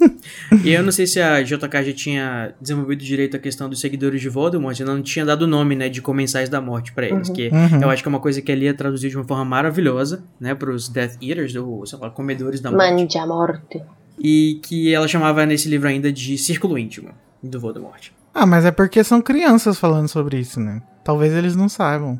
[0.64, 4.20] e eu não sei se a JK já tinha desenvolvido direito a questão dos seguidores
[4.20, 7.28] de Voldemort, ela não tinha dado o nome, né, de comensais da morte pra eles,
[7.28, 7.34] Uhum.
[7.34, 7.82] que Uhum.
[7.82, 10.54] eu acho que é uma coisa que ali é traduzido de uma forma maravilhosa, né,
[10.54, 12.90] pros Death Eaters, ou, sei lá, comedores da morte.
[12.90, 13.82] Mande a morte.
[14.18, 17.10] E que ela chamava nesse livro ainda de Círculo Íntimo
[17.42, 18.08] do Voldemort.
[18.32, 20.80] Ah, mas é porque são crianças falando sobre isso, né?
[21.04, 22.18] Talvez eles não saibam.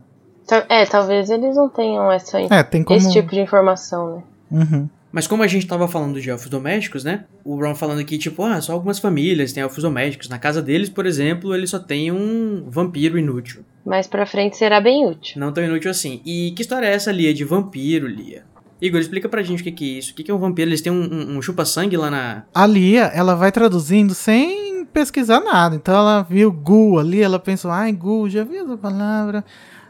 [0.68, 2.98] É, talvez eles não tenham essa, É, tem como.
[2.98, 4.22] esse tipo de informação, né?
[4.50, 4.88] Uhum.
[5.10, 7.24] Mas como a gente tava falando de elfos domésticos, né?
[7.44, 10.28] O Ron falando aqui, tipo, ah, só algumas famílias têm elfos domésticos.
[10.28, 13.62] Na casa deles, por exemplo, ele só tem um vampiro inútil.
[13.86, 15.38] Mais pra frente será bem útil.
[15.40, 16.20] Não tão inútil assim.
[16.26, 18.42] E que história é essa, Lia, de vampiro, Lia?
[18.82, 20.12] Igor, explica pra gente o que, que é isso.
[20.12, 20.68] O que, que é um vampiro?
[20.68, 22.42] Eles têm um, um- um chupa-sangue lá na.
[22.52, 25.76] A Lia, ela vai traduzindo sem pesquisar nada.
[25.76, 29.44] Então ela viu Gu ali, ela pensou, ai, Gu, já vi essa palavra.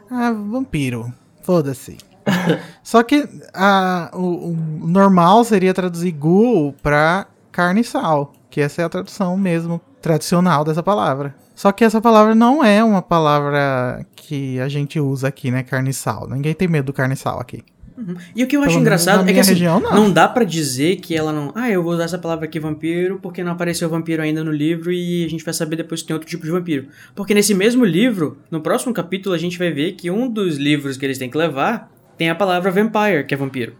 [0.09, 1.13] Ah, vampiro.
[1.41, 1.97] Foda-se.
[2.83, 8.33] Só que a, o, o normal seria traduzir Gu pra carne e sal.
[8.49, 11.35] Que essa é a tradução mesmo tradicional dessa palavra.
[11.55, 15.63] Só que essa palavra não é uma palavra que a gente usa aqui, né?
[15.63, 16.27] Carne e sal.
[16.27, 17.63] Ninguém tem medo do carne e sal aqui.
[18.35, 19.93] E o que eu acho Pelo menos engraçado é que assim, região, não.
[19.93, 21.51] não dá pra dizer que ela não.
[21.55, 24.91] Ah, eu vou usar essa palavra aqui, vampiro, porque não apareceu vampiro ainda no livro
[24.91, 26.87] e a gente vai saber depois que tem outro tipo de vampiro.
[27.15, 30.97] Porque nesse mesmo livro, no próximo capítulo, a gente vai ver que um dos livros
[30.97, 33.73] que eles têm que levar tem a palavra vampire, que é vampiro.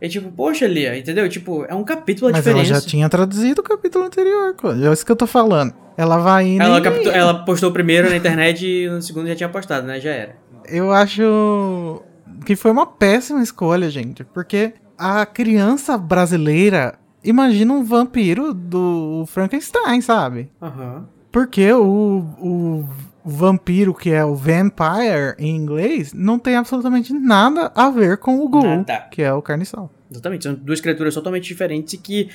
[0.00, 1.26] É tipo, poxa, Lia, entendeu?
[1.28, 2.72] Tipo, é um capítulo a Mas diferença.
[2.72, 4.54] ela já tinha traduzido o capítulo anterior,
[4.88, 5.72] é isso que eu tô falando.
[5.96, 6.62] Ela vai indo.
[6.62, 10.00] Ela, e- ela postou o primeiro na internet e no segundo já tinha postado, né?
[10.00, 10.36] Já era.
[10.68, 12.02] Eu acho
[12.44, 14.24] que foi uma péssima escolha, gente.
[14.24, 20.50] Porque a criança brasileira imagina um vampiro do Frankenstein, sabe?
[20.60, 21.08] Aham.
[21.32, 22.88] Porque o, o
[23.24, 28.48] vampiro, que é o vampire em inglês, não tem absolutamente nada a ver com o
[28.48, 29.08] ghoul, Nada.
[29.10, 29.90] que é o carniçal.
[30.10, 32.28] Exatamente, são duas criaturas totalmente diferentes e que,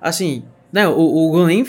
[0.00, 1.64] assim, né, o, o nem,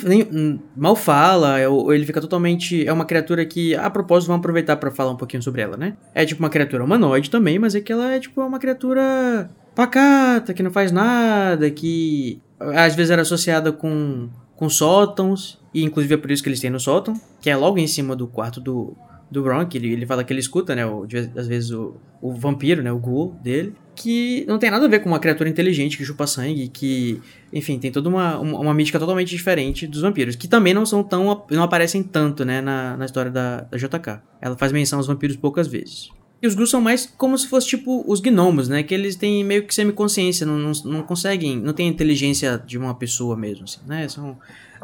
[0.75, 2.87] mal fala, é ele fica totalmente.
[2.87, 5.97] É uma criatura que, a propósito, vamos aproveitar pra falar um pouquinho sobre ela, né?
[6.15, 10.53] É tipo uma criatura humanoide também, mas é que ela é tipo uma criatura pacata,
[10.53, 16.17] que não faz nada, que às vezes era associada com, com sótãos, e inclusive é
[16.17, 18.95] por isso que eles têm no sótão, que é logo em cima do quarto do,
[19.29, 22.31] do Ron, que ele, ele fala que ele escuta, né, o, às vezes o, o
[22.33, 25.97] vampiro, né, o ghoul dele, que não tem nada a ver com uma criatura inteligente
[25.97, 30.35] que chupa sangue, que, enfim, tem toda uma, uma, uma mística totalmente diferente dos vampiros,
[30.35, 34.19] que também não são tão, não aparecem tanto, né, na, na história da, da JK.
[34.41, 36.09] Ela faz menção aos vampiros poucas vezes.
[36.41, 38.83] E os ghouls são mais como se fosse tipo os gnomos, né?
[38.83, 42.93] Que eles têm meio que semiconsciência, não, não, não conseguem, não tem inteligência de uma
[42.93, 44.09] pessoa mesmo, assim, né?
[44.09, 44.37] São,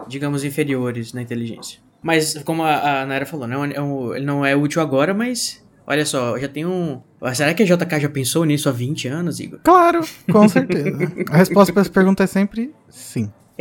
[0.08, 1.80] digamos, inferiores na inteligência.
[2.02, 3.56] Mas, como a, a Naira falou, né?
[3.76, 7.02] é um- ele não é útil agora, mas olha só, já tem um.
[7.34, 9.60] Será que a JK já pensou nisso há 20 anos, Igor?
[9.64, 11.12] Claro, com certeza.
[11.32, 13.32] a resposta para essa pergunta é sempre sim.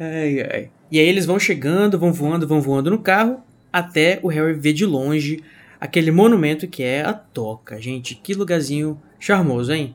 [0.00, 0.70] Ai, ai.
[0.90, 4.72] E aí eles vão chegando, vão voando, vão voando no carro, até o Harry ver
[4.72, 5.42] de longe
[5.78, 7.78] aquele monumento que é a toca.
[7.80, 9.94] Gente, que lugarzinho charmoso, hein?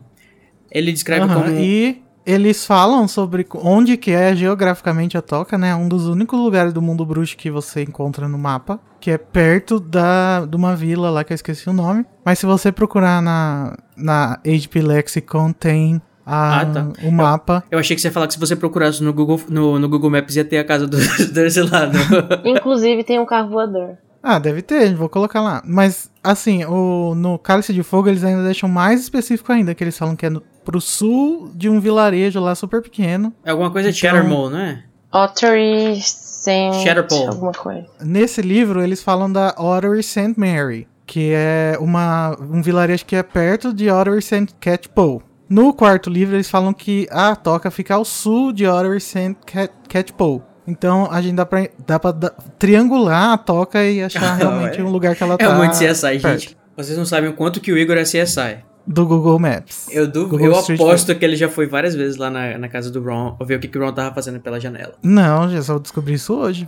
[0.69, 1.59] Ele descreve Aham, como.
[1.59, 5.73] E eles falam sobre onde que é geograficamente a toca, né?
[5.73, 9.79] Um dos únicos lugares do mundo bruxo que você encontra no mapa, que é perto
[9.79, 12.05] da, de uma vila lá que eu esqueci o nome.
[12.25, 16.87] Mas se você procurar na, na HP Lexicon, tem a- Ah, tá.
[17.03, 17.63] o mapa.
[17.71, 20.09] Eu achei que você ia falar que se você procurasse no Google, no, no Google
[20.09, 20.97] Maps ia ter a casa do,
[21.33, 21.97] desse lado.
[22.43, 23.97] Inclusive tem um carro voador.
[24.21, 25.61] Ah, deve ter, vou colocar lá.
[25.65, 29.97] Mas, assim, o, no Cálice de Fogo eles ainda deixam mais específico ainda, que eles
[29.97, 33.33] falam que é no, pro sul de um vilarejo lá super pequeno.
[33.45, 34.83] É alguma coisa de Então- Shattermole, não é?
[35.13, 36.75] Ottery Saint...
[36.83, 37.27] Shatterpole.
[37.27, 37.85] Alguma coisa.
[38.01, 40.33] Nesse livro, eles falam da Ottery St.
[40.35, 44.47] Mary, que é uma, um vilarejo que é perto de Ottery St.
[44.59, 45.21] Catchpole.
[45.49, 49.37] No quarto livro, eles falam que a toca fica ao sul de Ottery St.
[49.45, 50.41] Cat- Catchpole.
[50.67, 54.83] Então, a gente dá pra, dá pra da- triangular a toca e achar realmente é.
[54.83, 55.55] um lugar que ela É tá.
[55.55, 56.39] muito CSI, perto.
[56.41, 56.57] gente.
[56.75, 58.57] Vocês não sabem o quanto que o Igor é CSI.
[58.87, 59.87] Do Google Maps.
[59.91, 62.89] Eu, Google eu Street aposto que ele já foi várias vezes lá na, na casa
[62.89, 64.93] do Ron, ver o que, que o Ron tava fazendo pela janela.
[65.03, 66.67] Não, já só descobri isso hoje.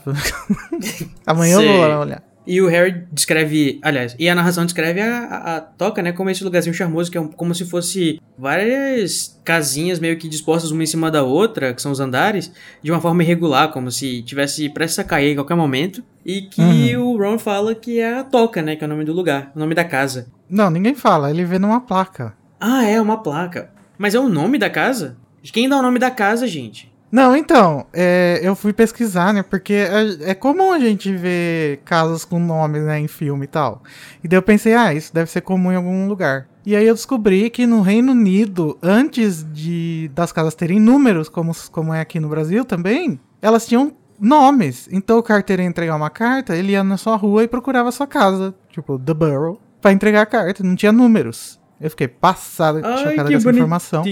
[1.25, 2.28] Amanhã eu vou lá olhar.
[2.49, 6.31] E o Harry descreve, aliás, e a narração descreve a, a, a toca, né, como
[6.31, 10.81] esse lugarzinho charmoso, que é um, como se fosse várias casinhas meio que dispostas uma
[10.81, 14.67] em cima da outra, que são os andares, de uma forma irregular, como se tivesse
[14.69, 16.03] prestes a cair em qualquer momento.
[16.25, 17.11] E que uhum.
[17.11, 19.59] o Ron fala que é a toca, né, que é o nome do lugar, o
[19.59, 20.25] nome da casa.
[20.49, 22.33] Não, ninguém fala, ele vê numa placa.
[22.59, 23.69] Ah, é, uma placa.
[23.95, 25.17] Mas é o nome da casa?
[25.43, 26.88] Quem dá o nome da casa, gente?
[27.11, 29.41] Não, então, é, eu fui pesquisar, né?
[29.41, 33.81] Porque é, é, comum a gente ver casas com nomes, né, em filme e tal.
[34.23, 36.47] E daí eu pensei, ah, isso deve ser comum em algum lugar.
[36.65, 41.51] E aí eu descobri que no Reino Unido, antes de das casas terem números, como,
[41.71, 44.87] como é aqui no Brasil também, elas tinham nomes.
[44.91, 47.91] Então o carteiro ia entregar uma carta, ele ia na sua rua e procurava a
[47.91, 50.63] sua casa, tipo, The Borough, pra entregar a carta.
[50.63, 51.59] Não tinha números.
[51.81, 53.49] Eu fiquei passada, chocada dessa bonitinho.
[53.49, 54.03] informação.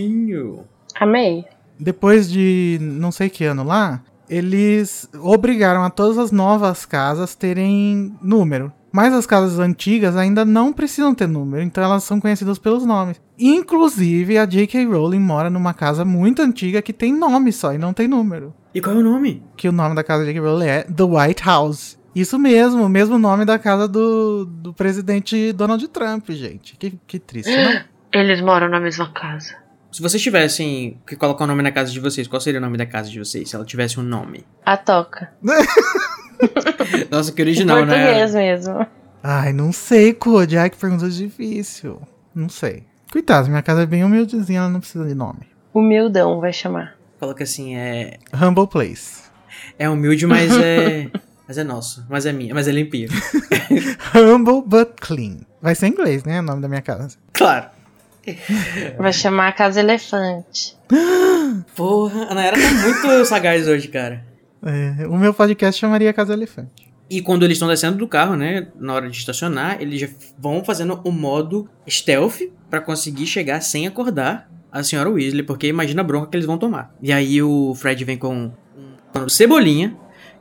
[1.00, 1.46] Amei
[1.80, 8.16] depois de não sei que ano lá, eles obrigaram a todas as novas casas terem
[8.22, 8.72] número.
[8.92, 13.22] Mas as casas antigas ainda não precisam ter número, então elas são conhecidas pelos nomes.
[13.38, 14.86] Inclusive, a J.K.
[14.86, 18.56] Rowling mora numa casa muito antiga que tem nome só e não tem número.
[18.74, 19.44] E qual é o nome?
[19.56, 20.42] Que o nome da casa da J.K.
[20.42, 22.00] Rowling é The White House.
[22.16, 26.76] Isso mesmo, o mesmo nome da casa do, do presidente Donald Trump, gente.
[26.76, 27.82] Que, que triste, não?
[28.12, 29.56] Eles moram na mesma casa.
[29.98, 32.62] Se vocês tivessem que colocar o um nome na casa de vocês, qual seria o
[32.62, 33.50] nome da casa de vocês?
[33.50, 34.46] Se ela tivesse um nome.
[34.64, 35.34] A Toca.
[37.10, 37.96] Nossa, que original, né?
[37.96, 38.86] Português mesmo.
[39.24, 40.56] Ai, não sei, Code.
[40.56, 42.00] Ai, que pergunta difícil.
[42.36, 42.84] Não sei.
[43.12, 45.48] Coitado, minha casa é bem humildezinha, ela não precisa de nome.
[45.74, 46.96] Humildão, vai chamar.
[47.20, 48.20] Coloca assim, é...
[48.32, 49.24] Humble Place.
[49.80, 51.10] É humilde, mas é...
[51.48, 52.06] mas é nosso.
[52.08, 53.10] Mas é minha, mas é limpinho.
[54.14, 55.40] Humble but clean.
[55.60, 56.40] Vai ser em inglês, né?
[56.40, 57.18] O nome da minha casa.
[57.34, 57.77] Claro.
[58.98, 60.78] Vai chamar a Casa Elefante.
[61.76, 64.26] Porra, a Nayara tá muito sagaz hoje, cara.
[64.64, 66.88] É, o meu podcast chamaria Casa Elefante.
[67.10, 70.64] E quando eles estão descendo do carro, né, na hora de estacionar, eles já vão
[70.64, 76.04] fazendo o modo stealth para conseguir chegar sem acordar a senhora Weasley, porque imagina a
[76.04, 76.94] bronca que eles vão tomar.
[77.02, 78.52] E aí o Fred vem com
[79.16, 79.96] um cebolinha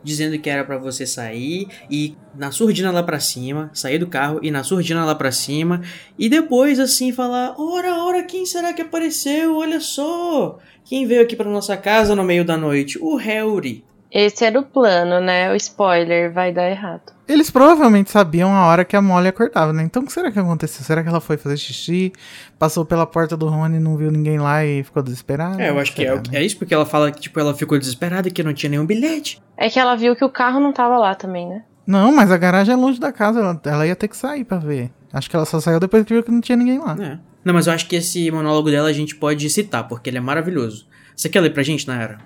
[0.06, 4.38] dizendo que era para você sair e na surdina lá para cima, sair do carro
[4.40, 5.82] e na surdina lá para cima
[6.16, 9.56] e depois assim falar: "Ora, ora, quem será que apareceu?
[9.56, 12.98] Olha só, quem veio aqui para nossa casa no meio da noite?
[13.02, 15.52] O Harry." Esse era o plano, né?
[15.52, 17.12] O spoiler vai dar errado.
[17.28, 19.82] Eles provavelmente sabiam a hora que a Molly acordava, né?
[19.82, 20.84] Então o que será que aconteceu?
[20.84, 22.12] Será que ela foi fazer xixi,
[22.58, 25.60] passou pela porta do Rony, não viu ninguém lá e ficou desesperada?
[25.60, 26.38] É, eu acho será, que é, né?
[26.40, 28.86] é isso porque ela fala que tipo ela ficou desesperada e que não tinha nenhum
[28.86, 29.42] bilhete.
[29.56, 31.64] É que ela viu que o carro não tava lá também, né?
[31.86, 34.58] Não, mas a garagem é longe da casa, ela, ela ia ter que sair para
[34.58, 34.90] ver.
[35.12, 36.96] Acho que ela só saiu depois que viu que não tinha ninguém lá.
[37.00, 37.18] É.
[37.44, 40.20] Não, mas eu acho que esse monólogo dela a gente pode citar, porque ele é
[40.20, 40.86] maravilhoso.
[41.14, 42.18] Você quer ler pra gente, Nayara?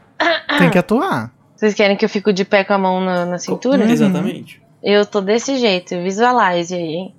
[0.59, 1.31] Tem que atuar.
[1.61, 3.85] Vocês querem que eu fique de pé com a mão na, na cintura?
[3.85, 3.91] Uhum.
[3.91, 4.63] Exatamente.
[4.83, 7.15] Eu tô desse jeito, visualize aí, hein?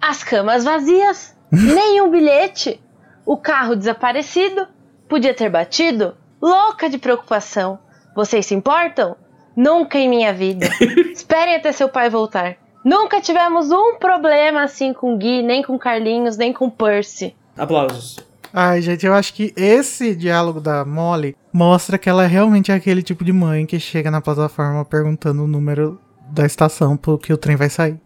[0.00, 2.80] As camas vazias, nenhum bilhete,
[3.24, 4.66] o carro desaparecido,
[5.08, 7.78] podia ter batido, louca de preocupação.
[8.12, 9.14] Vocês se importam?
[9.54, 10.68] Nunca em minha vida.
[11.14, 12.56] Esperem até seu pai voltar.
[12.84, 17.36] Nunca tivemos um problema assim com Gui, nem com Carlinhos, nem com Percy.
[17.56, 18.18] Aplausos.
[18.58, 23.02] Ai, gente, eu acho que esse diálogo da Molly mostra que ela realmente é aquele
[23.02, 27.54] tipo de mãe que chega na plataforma perguntando o número da estação porque o trem
[27.54, 28.00] vai sair.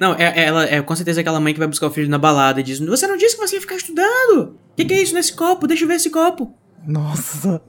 [0.00, 2.16] Não, é, é, ela é com certeza aquela mãe que vai buscar o filho na
[2.16, 4.56] balada e diz: Você não disse que você ia ficar estudando?
[4.72, 5.66] O que, que, é isso nesse copo?
[5.66, 6.50] Deixa eu ver esse copo.
[6.86, 7.60] Nossa.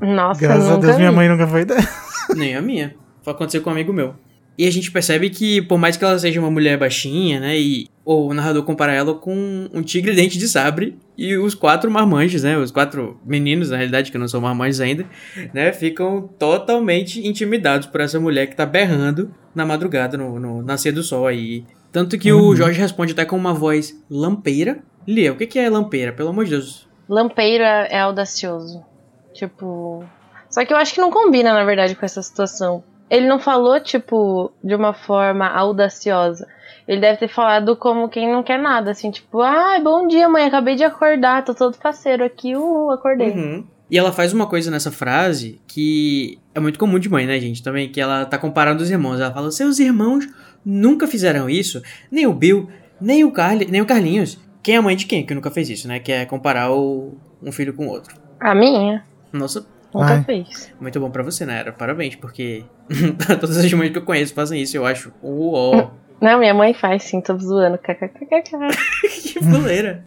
[0.00, 1.90] Nossa, Graças a Deus, minha mãe nunca foi dessa.
[2.36, 2.94] Nem a minha.
[3.20, 4.14] Foi acontecer com um amigo meu.
[4.56, 7.58] E a gente percebe que, por mais que ela seja uma mulher baixinha, né?
[7.58, 12.44] E o narrador compara ela com um tigre dente de sabre e os quatro marmanjos,
[12.44, 12.56] né?
[12.56, 15.06] Os quatro meninos, na realidade, que não são marmanjos ainda,
[15.52, 15.72] né?
[15.72, 21.02] Ficam totalmente intimidados por essa mulher que tá berrando na madrugada, no, no nascer do
[21.02, 21.64] sol aí.
[21.90, 22.48] Tanto que uhum.
[22.48, 24.78] o Jorge responde até com uma voz lampeira.
[25.06, 26.12] Lia, o que, que é lampeira?
[26.12, 26.88] Pelo amor de Deus.
[27.08, 28.84] Lampeira é audacioso.
[29.32, 30.04] Tipo.
[30.48, 32.84] Só que eu acho que não combina, na verdade, com essa situação.
[33.10, 36.46] Ele não falou, tipo, de uma forma audaciosa.
[36.86, 40.28] Ele deve ter falado como quem não quer nada, assim, tipo, ai, ah, bom dia,
[40.28, 43.30] mãe, acabei de acordar, tô todo faceiro aqui, uh, acordei.
[43.30, 43.64] Uhum.
[43.90, 47.62] E ela faz uma coisa nessa frase que é muito comum de mãe, né, gente?
[47.62, 49.20] Também, que ela tá comparando os irmãos.
[49.20, 50.26] Ela fala, seus irmãos
[50.64, 52.68] nunca fizeram isso, nem o Bill,
[53.00, 54.38] nem o, Carli, nem o Carlinhos.
[54.62, 55.98] Quem é a mãe de quem que nunca fez isso, né?
[56.00, 58.16] Que é comparar o, um filho com o outro.
[58.40, 59.04] A minha?
[59.32, 60.24] Nossa, Nunca Ai.
[60.24, 60.72] fez.
[60.80, 61.72] Muito bom pra você, Nara.
[61.72, 62.64] Parabéns, porque
[63.40, 64.76] todas as mães que eu conheço fazem isso.
[64.76, 65.12] Eu acho.
[65.22, 65.90] Uó.
[66.20, 67.78] Não, minha mãe faz sim, tô zoando.
[67.78, 70.04] que fuleira.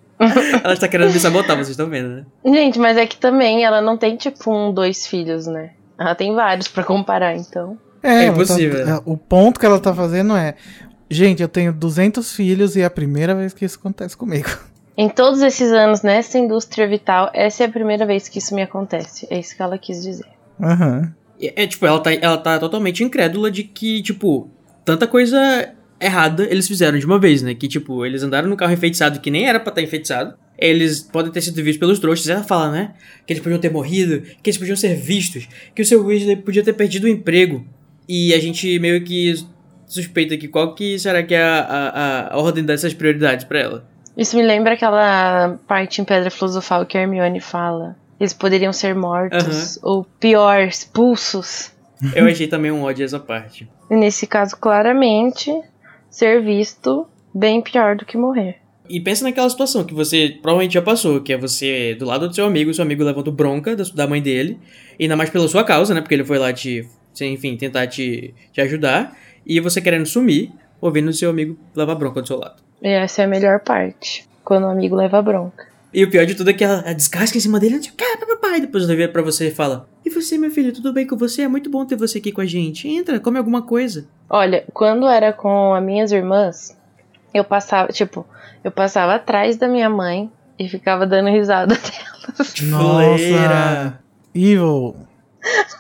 [0.64, 2.26] ela está querendo me sabotar, vocês estão vendo, né?
[2.44, 5.72] Gente, mas é que também ela não tem tipo um, dois filhos, né?
[5.98, 7.78] Ela tem vários para comparar, então.
[8.02, 8.86] É, é impossível.
[8.86, 10.56] Tá, o ponto que ela tá fazendo é
[11.10, 14.50] Gente, eu tenho 200 filhos e é a primeira vez que isso acontece comigo.
[14.98, 18.64] Em todos esses anos nessa indústria vital, essa é a primeira vez que isso me
[18.64, 19.28] acontece.
[19.30, 20.26] É isso que ela quis dizer.
[20.60, 21.14] Aham.
[21.40, 24.50] É, é, tipo, ela tá, ela tá totalmente incrédula de que, tipo,
[24.84, 27.54] tanta coisa errada eles fizeram de uma vez, né?
[27.54, 30.34] Que, tipo, eles andaram no carro enfeitiçado que nem era pra estar enfeitiçado.
[30.58, 32.28] Eles podem ter sido vistos pelos trouxas.
[32.28, 32.96] Ela fala, né?
[33.28, 36.64] Que eles podiam ter morrido, que eles podiam ser vistos, que o seu Weasley podia
[36.64, 37.64] ter perdido o emprego.
[38.10, 39.36] E a gente meio que
[39.86, 43.97] suspeita que qual que será que é a, a, a ordem dessas prioridades pra ela.
[44.18, 47.96] Isso me lembra aquela parte em Pedra Filosofal que a Hermione fala.
[48.20, 51.72] Eles poderiam ser mortos, ou pior, expulsos.
[52.16, 53.70] Eu achei também um ódio essa parte.
[53.92, 55.52] E nesse caso, claramente,
[56.10, 58.58] ser visto bem pior do que morrer.
[58.90, 62.34] E pensa naquela situação que você provavelmente já passou, que é você do lado do
[62.34, 64.60] seu amigo, seu amigo levando bronca da, mãe dele,
[64.98, 66.02] e ainda mais pela sua causa, né?
[66.02, 66.88] Porque ele foi lá te,
[67.22, 70.52] enfim, tentar te, te ajudar, e você querendo sumir,
[70.82, 72.67] ouvindo o seu amigo levar bronca do seu lado.
[72.82, 75.66] E essa é a melhor parte, quando o amigo leva bronca.
[75.94, 78.26] E o pior de tudo é que ela, ela descasca em cima dele, tipo, cara,
[78.26, 81.18] papai, depois ela vira pra você e fala, e você, meu filho, tudo bem com
[81.18, 81.44] você?
[81.44, 82.88] É muito bom ter você aqui com a gente.
[82.88, 84.08] Entra, come alguma coisa.
[84.30, 86.78] Olha, quando era com as minhas irmãs,
[87.34, 88.26] eu passava, tipo,
[88.64, 92.54] eu passava atrás da minha mãe e ficava dando risada delas.
[92.62, 94.00] Nossa.
[94.36, 94.96] Evil.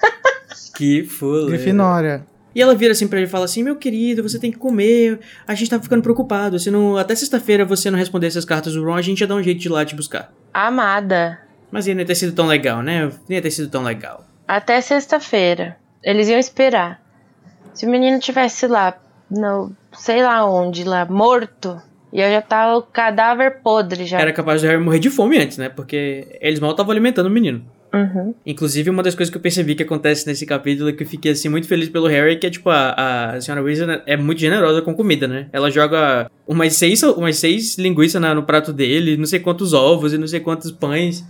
[0.76, 1.50] Que fuleira.
[1.50, 2.28] Grifinória.
[2.58, 5.20] E ela vira assim pra ele e fala assim: Meu querido, você tem que comer.
[5.46, 6.58] A gente tá ficando preocupado.
[6.58, 9.36] Se não, até sexta-feira você não responder essas cartas do Ron, a gente ia dar
[9.36, 10.34] um jeito de ir lá te buscar.
[10.52, 11.40] Amada.
[11.70, 13.12] Mas ia nem ter sido tão legal, né?
[13.30, 14.26] Nem ia ter sido tão legal.
[14.48, 15.78] Até sexta-feira.
[16.04, 17.00] Eles iam esperar.
[17.76, 18.98] Se o menino tivesse lá,
[19.30, 21.80] no sei lá onde, lá, morto,
[22.12, 24.20] e eu já tava o cadáver podre já.
[24.20, 25.70] Era capaz Harry morrer de fome antes, né?
[25.70, 27.64] Porque eles mal estavam alimentando o menino.
[27.94, 28.34] Uhum.
[28.46, 31.32] Inclusive, uma das coisas que eu percebi que acontece nesse capítulo é que eu fiquei
[31.32, 34.82] assim muito feliz pelo Harry, que é tipo, a, a senhora Weasley é muito generosa
[34.82, 35.48] com comida, né?
[35.54, 40.18] Ela joga umas seis, umas seis linguiças no prato dele, não sei quantos ovos e
[40.18, 41.26] não sei quantos pães.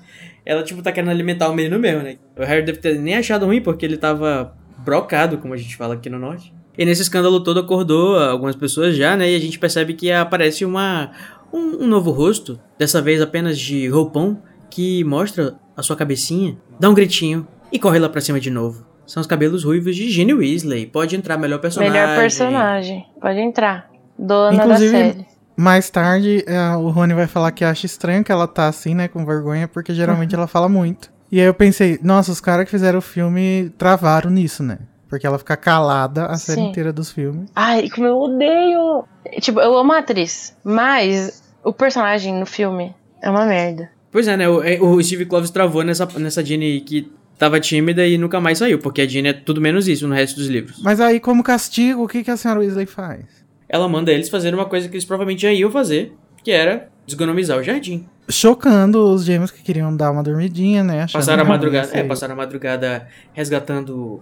[0.46, 2.18] Ela, tipo, tá querendo alimentar o menino mesmo, né?
[2.38, 5.94] O Harry deve ter nem achado ruim, porque ele tava brocado, como a gente fala
[5.94, 6.54] aqui no norte.
[6.78, 9.30] E nesse escândalo todo acordou algumas pessoas já, né?
[9.32, 11.12] E a gente percebe que aparece uma,
[11.52, 16.90] um, um novo rosto, dessa vez apenas de roupão, que mostra a sua cabecinha, dá
[16.90, 18.86] um gritinho e corre lá pra cima de novo.
[19.06, 20.88] São os cabelos ruivos de Ginny Weasley.
[20.88, 21.94] Pode entrar, melhor personagem.
[21.94, 23.06] Melhor personagem.
[23.22, 23.90] Pode entrar.
[24.20, 25.26] Dona Inclusive- da série.
[25.56, 29.08] Mais tarde, é, o Rony vai falar que acha estranho que ela tá assim, né,
[29.08, 31.10] com vergonha, porque geralmente ela fala muito.
[31.32, 34.78] E aí eu pensei, nossa, os caras que fizeram o filme travaram nisso, né?
[35.10, 36.70] Porque ela fica calada a série Sim.
[36.70, 37.50] inteira dos filmes.
[37.56, 39.04] Ai, como eu odeio.
[39.40, 43.90] Tipo, eu amo a atriz, mas o personagem no filme é uma merda.
[44.12, 44.48] Pois é, né?
[44.48, 48.58] O, é, o Steve Kloves travou nessa, nessa Ginny que tava tímida e nunca mais
[48.58, 50.82] saiu, porque a Ginny é tudo menos isso no resto dos livros.
[50.82, 53.26] Mas aí, como castigo, o que, que a senhora Weasley faz?
[53.70, 57.58] Ela manda eles fazerem uma coisa que eles provavelmente já iam fazer, que era desgonomizar
[57.58, 58.08] o jardim.
[58.30, 61.04] Chocando os gêmeos que queriam dar uma dormidinha, né?
[61.04, 64.22] achando Passaram a madrugada, é, passaram a madrugada resgatando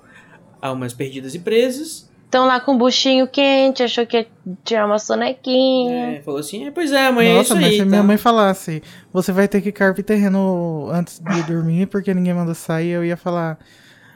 [0.62, 2.10] almas perdidas e presas.
[2.26, 4.28] Estão lá com um buchinho quente, achou que ia
[4.64, 6.18] tirar uma sonequinha.
[6.18, 7.78] É, falou assim, é, pois é, mãe, é Nossa, isso mas aí.
[7.78, 8.04] se minha tá?
[8.04, 8.84] mãe falasse,
[9.14, 13.16] você vai ter que carpir terreno antes de dormir, porque ninguém manda sair, eu ia
[13.16, 13.58] falar,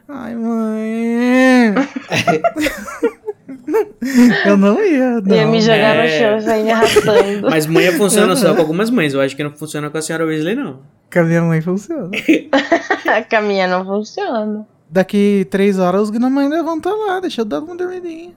[0.08, 1.76] ai mãe.
[4.46, 5.36] eu não ia, não.
[5.36, 6.20] ia me jogar no é.
[6.20, 7.50] chão e sair me arrastando.
[7.50, 10.26] Mas mãe funciona só com algumas mães, eu acho que não funciona com a senhora
[10.26, 10.82] Weasley, não.
[11.12, 12.10] Com a minha mãe funciona.
[13.08, 14.68] a caminha não funciona.
[14.90, 18.34] Daqui três horas os gnomos ainda vão estar lá, deixa eu dar uma dormidinha.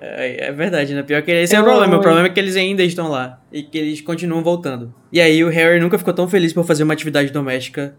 [0.00, 1.02] É, é verdade, né?
[1.02, 1.96] Pior que esse é o Eu problema.
[1.96, 3.40] O problema é que eles ainda estão lá.
[3.52, 4.94] E que eles continuam voltando.
[5.12, 7.94] E aí o Harry nunca ficou tão feliz por fazer uma atividade doméstica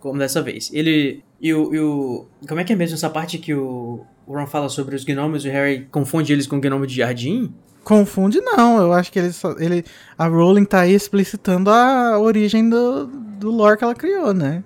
[0.00, 0.70] como dessa vez.
[0.72, 1.22] Ele.
[1.40, 1.74] E o.
[1.74, 4.96] E o como é que é mesmo essa parte que o, o Ron fala sobre
[4.96, 7.54] os gnomos e o Harry confunde eles com o gnomo de jardim?
[7.84, 9.84] Confunde não, eu acho que ele, só- ele
[10.16, 14.64] a Rowling tá aí explicitando a origem do, do lore que ela criou, né?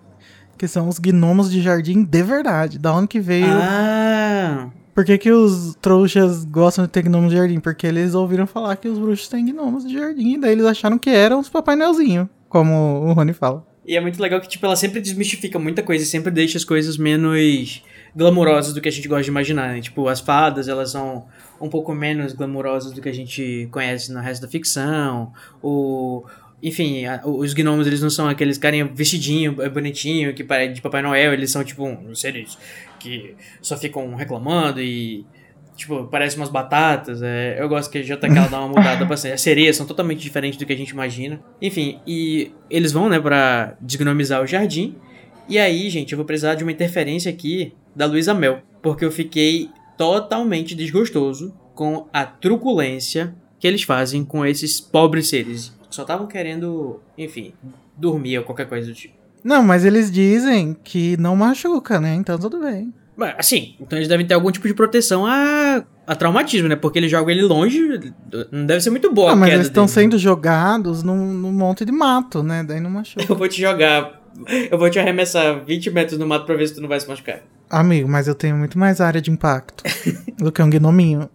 [0.58, 2.78] Que são os gnomos de jardim de verdade.
[2.78, 4.68] Da onde que veio Ah!
[4.98, 7.60] Por que, que os trouxas gostam de ter gnomos de jardim?
[7.60, 10.98] Porque eles ouviram falar que os bruxos têm gnomos de jardim, e daí eles acharam
[10.98, 13.64] que eram os Papai Noelzinho, como o Rony fala.
[13.86, 16.64] E é muito legal que, tipo, ela sempre desmistifica muita coisa e sempre deixa as
[16.64, 17.80] coisas menos
[18.14, 19.80] glamourosas do que a gente gosta de imaginar, né?
[19.80, 21.26] Tipo, as fadas, elas são
[21.60, 25.32] um pouco menos glamourosas do que a gente conhece no resto da ficção.
[25.62, 26.24] O...
[26.62, 30.80] Enfim, a- os gnomos, eles não são aqueles carinha vestidinho, é bonitinho, que parece de
[30.82, 31.32] Papai Noel.
[31.32, 32.58] Eles são, tipo, uns seres
[32.98, 35.24] que só ficam reclamando e...
[35.76, 37.22] Tipo, parece umas batatas.
[37.22, 39.34] é, eu gosto que a JK dá uma mudada bastante.
[39.34, 41.40] As sereias são totalmente diferentes do que a gente imagina.
[41.62, 44.96] Enfim, e eles vão, né, pra desgnomizar o jardim.
[45.48, 48.60] E aí, gente, eu vou precisar de uma interferência aqui da Luísa Mel.
[48.82, 55.77] Porque eu fiquei totalmente desgostoso com a truculência que eles fazem com esses pobres seres.
[55.90, 57.52] Só estavam querendo, enfim,
[57.96, 59.14] dormir ou qualquer coisa do tipo.
[59.42, 62.14] Não, mas eles dizem que não machuca, né?
[62.14, 62.92] Então tudo bem.
[63.16, 66.76] Mas, Assim, então eles devem ter algum tipo de proteção a, a traumatismo, né?
[66.76, 68.12] Porque eles jogam ele longe,
[68.52, 69.94] não deve ser muito boa Ah, a mas eles estão dele.
[69.94, 72.62] sendo jogados num, num monte de mato, né?
[72.62, 73.24] Daí não machuca.
[73.28, 74.20] Eu vou te jogar,
[74.70, 77.08] eu vou te arremessar 20 metros no mato pra ver se tu não vai se
[77.08, 77.40] machucar.
[77.70, 79.82] Amigo, mas eu tenho muito mais área de impacto
[80.38, 81.28] do que um gnominho.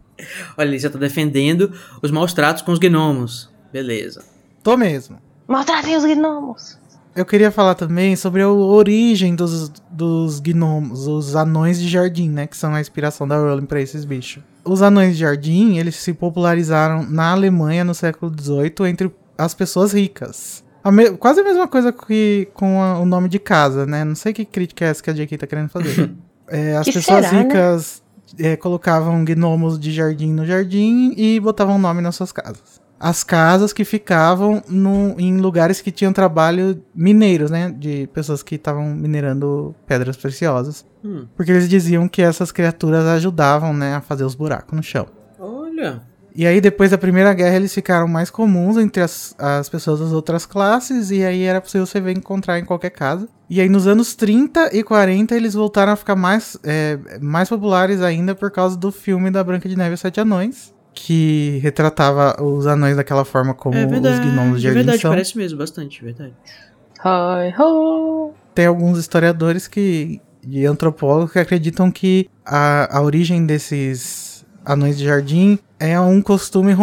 [0.57, 3.51] Olha você tá defendendo os maus tratos com os gnomos.
[3.73, 4.23] Beleza.
[4.63, 5.17] Tô mesmo.
[5.47, 6.77] Maltratem os gnomos.
[7.15, 12.47] Eu queria falar também sobre a origem dos, dos gnomos, os anões de jardim, né?
[12.47, 14.41] Que são a inspiração da Rowling pra esses bichos.
[14.65, 19.91] Os anões de jardim, eles se popularizaram na Alemanha no século XVIII entre as pessoas
[19.93, 20.63] ricas.
[20.83, 24.03] A me- quase a mesma coisa que com a- o nome de casa, né?
[24.03, 26.11] Não sei que crítica é essa que a JK tá querendo fazer.
[26.45, 27.43] É, as Que pessoas será, né?
[27.43, 28.03] ricas
[28.37, 32.81] é, colocavam gnomos de jardim no jardim e botavam nome nas suas casas.
[33.05, 37.69] As casas que ficavam no- em lugares que tinham trabalho mineiros, né?
[37.77, 40.85] De pessoas que estavam minerando pedras preciosas.
[41.03, 43.95] Hum, Porque eles diziam que essas criaturas ajudavam, né?
[43.95, 45.05] A fazer os buracos no chão.
[45.39, 46.01] olha.
[46.35, 50.11] E aí, depois da Primeira Guerra, eles ficaram mais comuns entre as, as pessoas das
[50.11, 53.29] outras classes, e aí era possível você ver encontrar em qualquer casa.
[53.47, 58.01] E aí, nos anos 30 e 40, eles voltaram a ficar mais, é, mais populares
[58.01, 62.67] ainda por causa do filme da Branca de Neve e Sete Anões, que retratava os
[62.67, 65.11] anões daquela forma como É verdade, os gnomos de é jardim verdade, são.
[65.11, 66.33] parece mesmo, bastante, verdade.
[66.99, 68.31] Hi ho.
[68.55, 75.03] Tem alguns historiadores que, e antropólogos que acreditam que a, a origem desses anões de
[75.05, 76.73] jardim é um costume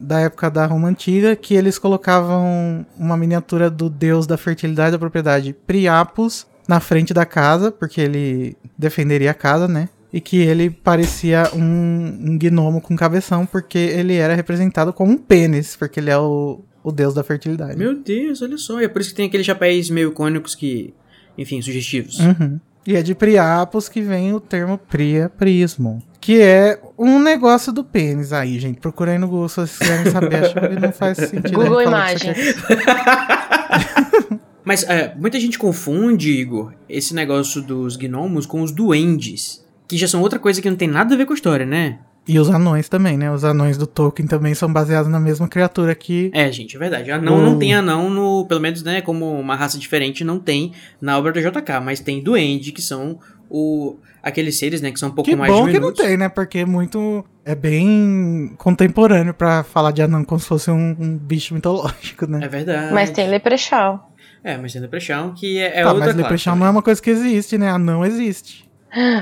[0.00, 4.92] da época da Roma Antiga que eles colocavam uma miniatura do deus da fertilidade e
[4.92, 9.88] da propriedade, Priapos, na frente da casa, porque ele defenderia a casa, né?
[10.16, 15.18] E que ele parecia um, um gnomo com cabeção, porque ele era representado como um
[15.18, 17.76] pênis, porque ele é o, o deus da fertilidade.
[17.76, 18.80] Meu Deus, olha só.
[18.80, 20.94] E é por isso que tem aqueles chapéus meio icônicos que,
[21.36, 22.18] enfim, sugestivos.
[22.18, 22.58] Uhum.
[22.86, 26.02] E é de Priapos que vem o termo priaprismo.
[26.18, 28.80] Que é um negócio do pênis aí, gente.
[28.80, 30.44] Procura aí no Google se vocês quiserem saber.
[30.46, 31.52] Acho que não faz sentido.
[31.52, 32.28] Google aqui.
[34.64, 39.65] Mas é, muita gente confunde, Igor, esse negócio dos gnomos com os duendes.
[39.88, 41.98] Que já são outra coisa que não tem nada a ver com a história, né?
[42.28, 43.30] E os anões também, né?
[43.30, 46.28] Os anões do Tolkien também são baseados na mesma criatura que.
[46.34, 47.10] É, gente, é verdade.
[47.12, 48.44] Anão O- não tem anão no.
[48.46, 52.20] Pelo menos, né, como uma raça diferente, não tem na obra do JK, mas tem
[52.20, 53.96] duende, que são o.
[54.20, 56.04] Aqueles seres, né, que são um pouco Que mais bom que não diminutos.
[56.04, 56.28] tem, né?
[56.28, 57.24] Porque é muito.
[57.44, 62.40] É bem contemporâneo pra falar de anão como se fosse um, um bicho mitológico, né?
[62.42, 62.92] É verdade.
[62.92, 64.00] Mas tem Leprechaun.
[64.42, 66.82] É, mas tem Leprechaun, que é, é tá, outra mas classe Leprechaun não é uma
[66.82, 67.70] coisa que existe, né?
[67.70, 68.65] Anão existe.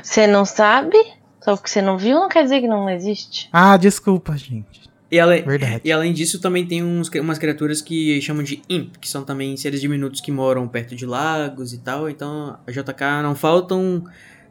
[0.02, 0.96] Você não sabe?
[1.42, 3.48] Só porque você não viu não quer dizer que não existe.
[3.52, 4.84] Ah, desculpa, gente.
[5.10, 5.80] E, ale- Verdade.
[5.84, 9.56] e além disso, também tem uns, umas criaturas que chamam de Imp, que são também
[9.56, 12.08] seres diminutos que moram perto de lagos e tal.
[12.08, 14.04] Então, a JK não faltam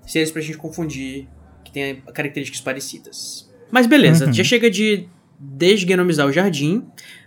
[0.05, 1.27] seres pra gente confundir,
[1.63, 3.49] que tem características parecidas.
[3.71, 4.33] Mas beleza, Uhum.
[4.33, 5.07] já chega de
[5.39, 6.85] desgenomizar o jardim,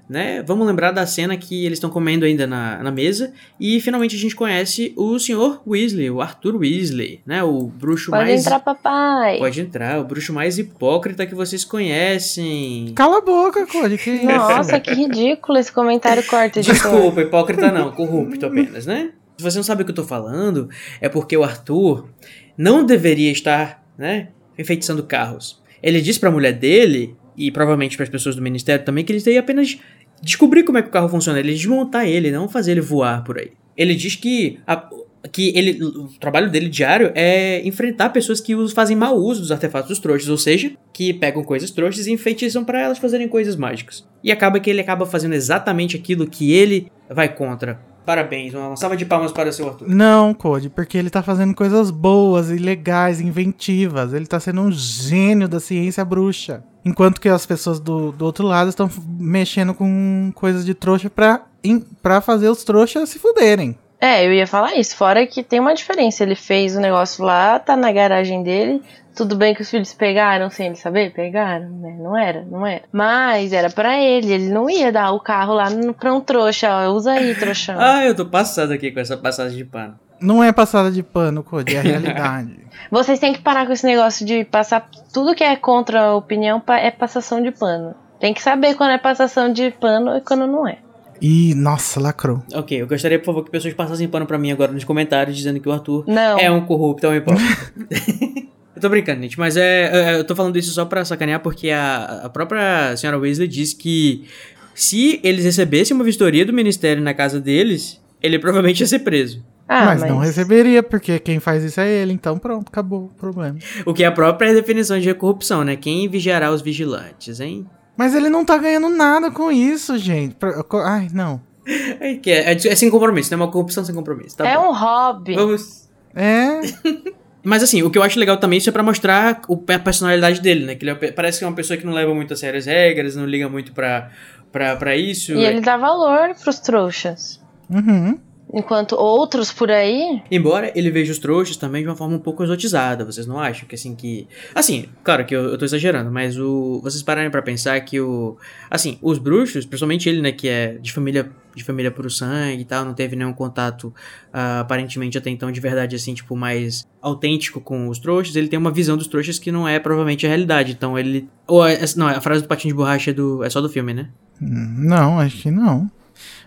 [0.08, 0.42] né?
[0.42, 3.32] Vamos lembrar da cena que eles estão comendo ainda na, na mesa.
[3.58, 5.60] E finalmente a gente conhece o Sr.
[5.66, 7.42] Weasley, o Arthur Weasley, né?
[7.42, 8.40] O bruxo Pode mais.
[8.40, 9.38] entrar, papai.
[9.38, 12.92] Pode entrar, o bruxo mais hipócrita que vocês conhecem.
[12.94, 13.98] Cala a boca, Cody.
[13.98, 14.22] Que?
[14.24, 19.10] Nossa, que ridículo esse comentário corta de Desculpa, hipócrita não, corrupto apenas, né?
[19.36, 20.68] Se você não sabe o que eu tô falando,
[21.00, 22.08] é porque o Arthur
[22.56, 24.28] não deveria estar, né,
[24.58, 25.60] enfeitiçando carros.
[25.82, 29.20] Ele disse pra mulher dele, e provavelmente para as pessoas do ministério também, que ele
[29.20, 29.78] teria apenas
[30.22, 33.38] descobrir como é que o carro funciona, ele desmontar ele, não fazer ele voar por
[33.38, 33.52] aí.
[33.76, 34.88] Ele diz que a-
[35.32, 39.88] que ele, o trabalho dele diário é enfrentar pessoas que fazem mau uso dos artefatos
[39.88, 44.06] dos trouxas, ou seja, que pegam coisas trouxas e enfeitiçam pra elas fazerem coisas mágicas.
[44.22, 47.80] E acaba que ele acaba fazendo exatamente aquilo que ele vai contra.
[48.04, 49.88] Parabéns, uma salva de palmas para o seu Arthur.
[49.88, 54.12] Não, Cody, porque ele tá fazendo coisas boas e legais, inventivas.
[54.14, 56.62] Ele tá sendo um gênio da ciência bruxa.
[56.86, 61.42] Enquanto que as pessoas do, do outro lado estão mexendo com coisas de trouxa pra,
[61.64, 63.76] em- pra fazer os trouxas se fuderem.
[64.00, 64.94] É, eu ia falar isso.
[64.94, 66.22] Fora que tem uma diferença.
[66.22, 68.80] Ele fez o negócio lá, tá na garagem dele.
[69.16, 71.12] Tudo bem que os filhos pegaram sem ele saber?
[71.12, 71.96] Pegaram, né?
[71.98, 72.82] Não era, não era.
[72.92, 74.30] Mas era pra ele.
[74.30, 76.68] Ele não ia dar o carro lá no- pra um trouxa.
[76.70, 77.76] Ó, usa aí, trouxão.
[77.80, 79.98] Ah, eu tô passado aqui com essa passagem de pano.
[80.20, 82.58] Não é passada de pano, Cody, é a realidade.
[82.90, 84.88] Vocês têm que parar com esse negócio de passar.
[85.12, 87.94] Tudo que é contra a opinião é passação de pano.
[88.18, 90.78] Tem que saber quando é passação de pano e quando não é.
[91.20, 92.42] E, nossa, lacrou.
[92.54, 95.60] Ok, eu gostaria, por favor, que pessoas passassem pano pra mim agora nos comentários, dizendo
[95.60, 96.38] que o Arthur Não.
[96.38, 97.72] é um corrupto, é um hipócrita.
[98.76, 101.70] Eu tô brincando, gente, mas é, é, eu tô falando isso só pra sacanear porque
[101.70, 104.26] a, a própria senhora Weasley disse que
[104.74, 109.42] se eles recebessem uma vistoria do ministério na casa deles, ele provavelmente ia ser preso.
[109.68, 113.58] Ah, mas, não receberia, porque quem faz isso é ele, então pronto, acabou o problema.
[113.84, 115.74] O que é a própria definição de corrupção, né?
[115.74, 117.66] Quem vigiará os vigilantes, hein?
[117.96, 120.36] Mas ele não tá ganhando nada com isso, gente.
[120.84, 121.40] Ai, não.
[121.98, 123.36] É, que é, é, sem compromisso, né?
[123.36, 124.36] Uma corrupção sem compromisso.
[124.36, 124.68] Tá é bom.
[124.68, 125.34] um hobby.
[125.34, 125.88] Vamos.
[126.14, 126.60] É.
[127.42, 130.40] Mas assim, o que eu acho legal também isso é pra mostrar o, a personalidade
[130.40, 130.74] dele, né?
[130.76, 132.66] Que ele é, parece que é uma pessoa que não leva muito a sério as
[132.66, 134.10] regras, não liga muito pra,
[134.52, 135.32] pra, pra isso.
[135.32, 137.40] E ele dá valor pros trouxas.
[137.68, 138.18] Uhum.
[138.52, 140.22] Enquanto outros por aí.
[140.30, 143.66] Embora ele veja os trouxas também de uma forma um pouco exotizada, vocês não acham?
[143.66, 144.28] Que assim que.
[144.54, 146.80] Assim, claro que eu, eu tô exagerando, mas o.
[146.82, 148.36] Vocês pararem para pensar que o.
[148.70, 152.64] Assim, os bruxos, principalmente ele, né, que é de família de família por sangue e
[152.66, 157.62] tal, não teve nenhum contato uh, aparentemente até então de verdade assim, tipo, mais autêntico
[157.62, 160.72] com os trouxas, ele tem uma visão dos trouxas que não é provavelmente a realidade.
[160.72, 161.28] Então ele.
[161.46, 163.94] Ou é, não, a frase do patinho de borracha é, do, é só do filme,
[163.94, 164.10] né?
[164.38, 165.90] Não, acho que não.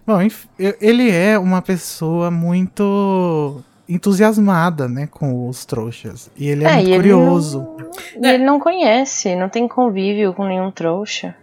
[0.10, 0.18] Bom,
[0.82, 6.32] ele é uma pessoa muito entusiasmada, né, com os trouxas.
[6.36, 7.76] E ele é, é muito curioso.
[7.78, 11.36] Ele não, ele não conhece, não tem convívio com nenhum trouxa.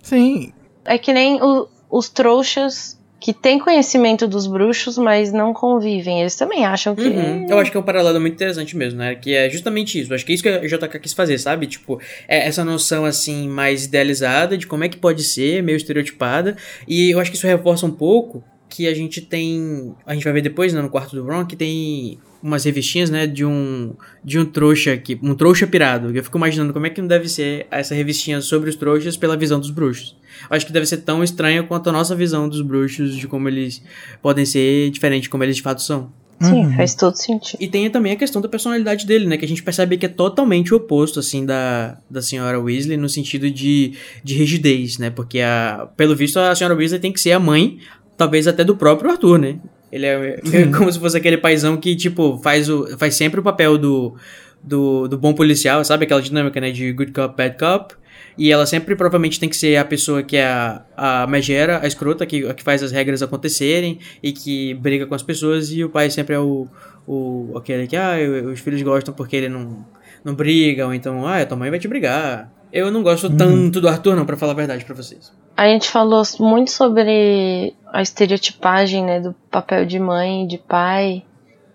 [0.00, 0.52] Sim.
[0.84, 6.20] É que nem o, os trouxas que têm conhecimento dos bruxos, mas não convivem.
[6.20, 7.06] Eles também acham que.
[7.06, 7.46] Uhum.
[7.48, 9.14] Eu acho que é um paralelo muito interessante mesmo, né?
[9.14, 10.12] Que é justamente isso.
[10.12, 11.68] Acho que é isso que a JK quis fazer, sabe?
[11.68, 16.56] Tipo, é essa noção assim mais idealizada de como é que pode ser, meio estereotipada.
[16.86, 19.94] E eu acho que isso reforça um pouco que a gente tem.
[20.04, 23.24] A gente vai ver depois, né, no quarto do Ron, que tem umas revistinhas, né,
[23.24, 23.94] de um
[24.24, 26.10] de um trouxa que um trouxa pirado.
[26.12, 29.36] Eu fico imaginando como é que não deve ser essa revistinha sobre os trouxas pela
[29.36, 30.16] visão dos bruxos.
[30.50, 33.48] Eu acho que deve ser tão estranha quanto a nossa visão dos bruxos de como
[33.48, 33.82] eles
[34.20, 36.10] podem ser diferente como eles de fato são.
[36.42, 36.76] Sim, uhum.
[36.76, 37.60] faz todo sentido.
[37.60, 39.36] E tem também a questão da personalidade dele, né?
[39.36, 43.08] Que a gente percebe que é totalmente o oposto, assim, da, da senhora Weasley, no
[43.08, 43.92] sentido de,
[44.24, 45.08] de rigidez, né?
[45.08, 47.78] Porque, a, pelo visto, a senhora Weasley tem que ser a mãe,
[48.16, 49.60] talvez até do próprio Arthur, né?
[49.92, 50.40] Ele é
[50.76, 54.16] como se fosse aquele paizão que, tipo, faz, o, faz sempre o papel do,
[54.62, 56.04] do, do bom policial, sabe?
[56.04, 56.72] Aquela dinâmica, né?
[56.72, 57.94] De good cop, bad cop.
[58.36, 61.86] E ela sempre provavelmente tem que ser a pessoa que é a, a megera, a
[61.86, 65.70] escrota, que, a que faz as regras acontecerem e que briga com as pessoas.
[65.70, 66.66] E o pai sempre é o,
[67.06, 68.14] o aquele que, ah,
[68.52, 69.84] os filhos gostam porque ele não,
[70.24, 72.50] não briga, ou então, ah, tua mãe vai te brigar.
[72.72, 73.36] Eu não gosto hum.
[73.36, 75.32] tanto do Arthur, não, para falar a verdade para vocês.
[75.54, 81.22] A gente falou muito sobre a estereotipagem, né, do papel de mãe e de pai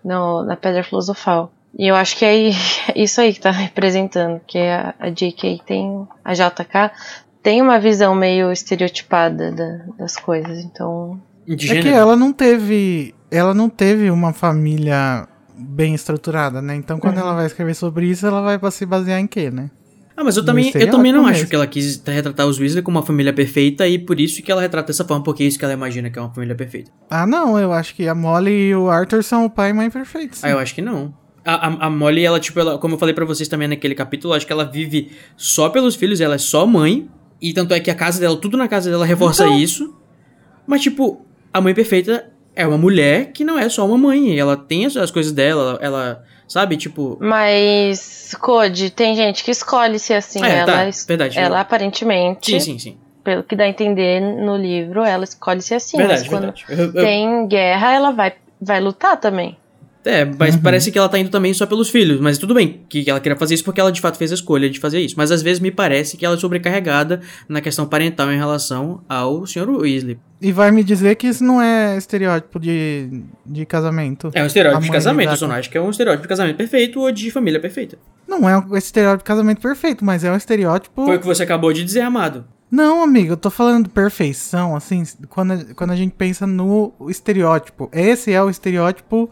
[0.03, 1.51] no, na Pedra Filosofal.
[1.77, 2.49] E eu acho que é
[2.95, 6.91] isso aí que tá representando, que a, a JK tem, a JK
[7.43, 11.21] tem uma visão meio estereotipada da, das coisas, então...
[11.47, 15.25] É que ela não teve, ela não teve uma família
[15.57, 16.75] bem estruturada, né?
[16.75, 17.23] Então quando uhum.
[17.23, 19.69] ela vai escrever sobre isso, ela vai se basear em quê, né?
[20.17, 22.97] Ah, mas eu também, eu também não acho que ela quis retratar os Weasley como
[22.97, 25.63] uma família perfeita e por isso que ela retrata dessa forma, porque é isso que
[25.63, 26.91] ela imagina que é uma família perfeita.
[27.07, 29.91] Ah, não, eu acho que a Molly e o Arthur são o pai e mãe
[29.91, 30.43] perfeitos.
[30.43, 31.13] Ah, eu acho que não.
[31.49, 34.45] A, a, Molly, ela, tipo, ela, como eu falei para vocês também naquele capítulo, acho
[34.45, 37.07] que ela vive só pelos filhos, ela é só mãe.
[37.41, 39.57] E tanto é que a casa dela, tudo na casa dela reforça então...
[39.57, 39.95] isso.
[40.65, 44.37] Mas, tipo, a mãe perfeita é uma mulher que não é só uma mãe.
[44.37, 46.77] Ela tem as, as coisas dela, ela, Sabe?
[46.77, 47.17] Tipo.
[47.19, 50.43] Mas, Code, tem gente que escolhe ser assim.
[50.43, 51.37] É, ela, tá, verdade.
[51.37, 51.61] Ela eu...
[51.61, 52.51] aparentemente.
[52.51, 52.97] Sim, sim, sim.
[53.23, 55.97] Pelo que dá a entender no livro, ela escolhe ser assim.
[55.97, 56.65] Verdade, mas quando verdade.
[56.69, 59.57] Eu, tem guerra, ela vai, vai lutar também.
[60.07, 60.61] É, mas uhum.
[60.61, 62.19] parece que ela tá indo também só pelos filhos.
[62.19, 64.69] Mas tudo bem que ela queria fazer isso porque ela de fato fez a escolha
[64.69, 65.15] de fazer isso.
[65.17, 69.45] Mas às vezes me parece que ela é sobrecarregada na questão parental em relação ao
[69.45, 69.69] Sr.
[69.69, 70.17] Weasley.
[70.41, 74.31] E vai me dizer que isso não é estereótipo de, de casamento.
[74.33, 76.57] É um estereótipo de casamento, eu só não acho que é um estereótipo de casamento
[76.57, 77.97] perfeito ou de família perfeita.
[78.27, 81.05] Não é um estereótipo de casamento perfeito, mas é um estereótipo.
[81.05, 82.45] Foi o que você acabou de dizer, amado.
[82.69, 87.89] Não, amigo, eu tô falando de perfeição, assim, quando quando a gente pensa no estereótipo.
[87.93, 89.29] Esse é o estereótipo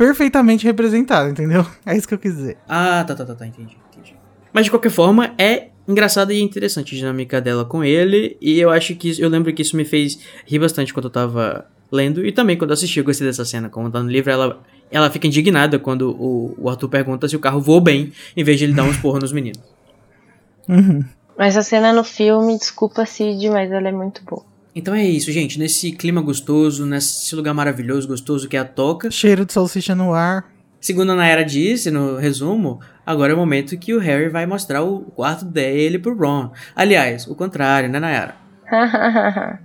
[0.00, 1.66] perfeitamente representado, entendeu?
[1.84, 2.56] É isso que eu quis dizer.
[2.66, 4.16] Ah, tá, tá, tá, tá, entendi, entendi.
[4.50, 8.70] Mas de qualquer forma, é engraçada e interessante a dinâmica dela com ele, e eu
[8.70, 12.32] acho que eu lembro que isso me fez rir bastante quando eu tava lendo, e
[12.32, 15.26] também quando eu assisti, eu gostei dessa cena, como tá no livro, ela, ela fica
[15.26, 18.72] indignada quando o, o Arthur pergunta se o carro voou bem, em vez de ele
[18.72, 19.60] dar uns porros nos meninos.
[20.66, 21.04] Uhum.
[21.36, 24.44] Mas a cena no filme, desculpa Cid, mas ela é muito boa.
[24.74, 25.58] Então é isso, gente.
[25.58, 29.10] Nesse clima gostoso, nesse lugar maravilhoso, gostoso que é a toca.
[29.10, 30.48] Cheiro de salsicha no ar.
[30.80, 34.82] Segundo a Nayara disse no resumo, agora é o momento que o Harry vai mostrar
[34.82, 36.50] o quarto dele pro Ron.
[36.74, 38.36] Aliás, o contrário, né, Nayara?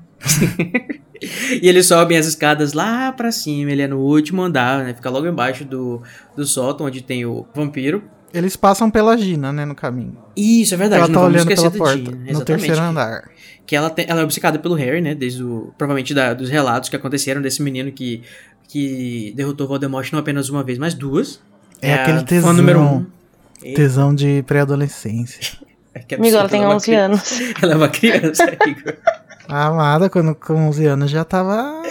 [1.62, 4.93] e eles sobem as escadas lá pra cima, ele é no último andar, né?
[4.93, 6.01] Fica logo embaixo do,
[6.36, 8.03] do sótão, onde tem o vampiro.
[8.38, 10.17] Eles passam pela Gina, né, no caminho.
[10.36, 11.03] Isso, é verdade.
[11.03, 12.11] ela tá olhando pela da porta, Gina.
[12.11, 12.45] no Exatamente.
[12.45, 13.29] terceiro andar.
[13.65, 15.15] Que ela, tem- ela é obcecada pelo Harry, né?
[15.15, 15.73] Desde o.
[15.77, 18.21] Provavelmente da- dos relatos que aconteceram desse menino que,
[18.67, 21.41] que derrotou Voldemort não apenas uma vez, mas duas.
[21.81, 22.53] É aquele a fã tesão.
[22.53, 23.05] número um.
[23.75, 25.57] Tesão de pré-adolescência.
[26.07, 27.39] que Amigo, ela tem é uma 11 cri- anos.
[27.61, 28.93] Ela é uma criança, Igor.
[29.47, 31.81] A amada, quando com 11 anos, já tava.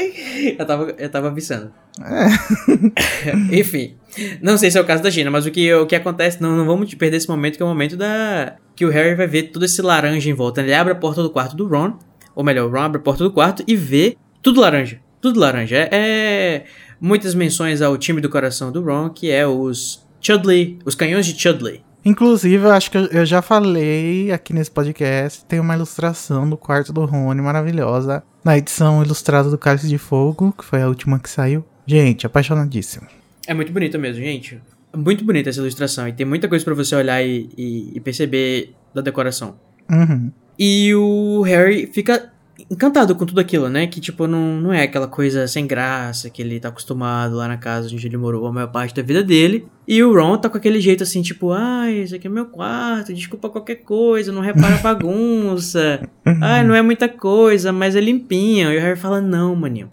[0.59, 1.73] Eu tava, eu tava avisando.
[3.53, 3.97] Enfim,
[4.43, 6.57] não sei se é o caso da Gina, mas o que, o que acontece, não,
[6.57, 8.57] não vamos perder esse momento, que é o momento da.
[8.75, 10.61] Que o Harry vai ver todo esse laranja em volta.
[10.61, 11.97] Ele abre a porta do quarto do Ron,
[12.35, 15.01] ou melhor, o Ron abre a porta do quarto e vê tudo laranja.
[15.21, 15.77] Tudo laranja.
[15.77, 16.65] É, é
[17.01, 21.41] muitas menções ao time do coração do Ron, que é os Chudley, os canhões de
[21.41, 21.83] Chudley.
[22.05, 25.43] Inclusive, eu acho que eu já falei aqui nesse podcast.
[25.47, 28.23] Tem uma ilustração do quarto do Rony maravilhosa.
[28.45, 31.65] Na edição ilustrada do Cálice de Fogo, que foi a última que saiu.
[31.87, 33.07] Gente, apaixonadíssimo.
[33.47, 34.59] É muito bonita mesmo, gente.
[34.97, 36.07] Muito bonita essa ilustração.
[36.09, 39.57] E tem muita coisa pra você olhar e, e- e perceber da decoração.
[39.91, 40.31] Uhum.
[40.59, 42.33] E o Harry fica
[42.71, 43.87] encantado com tudo aquilo, né?
[43.89, 47.57] Que, tipo, não, não é aquela coisa sem graça que ele tá acostumado lá na
[47.59, 49.67] casa onde ele morou a maior parte da vida dele.
[49.87, 53.13] E o Ron tá com aquele jeito assim, tipo, ai, esse aqui é meu quarto,
[53.13, 56.09] desculpa qualquer coisa, não repara a bagunça.
[56.41, 58.73] ai, não é muita coisa, mas é limpinho.
[58.73, 59.91] E o Harry fala, não, maninho.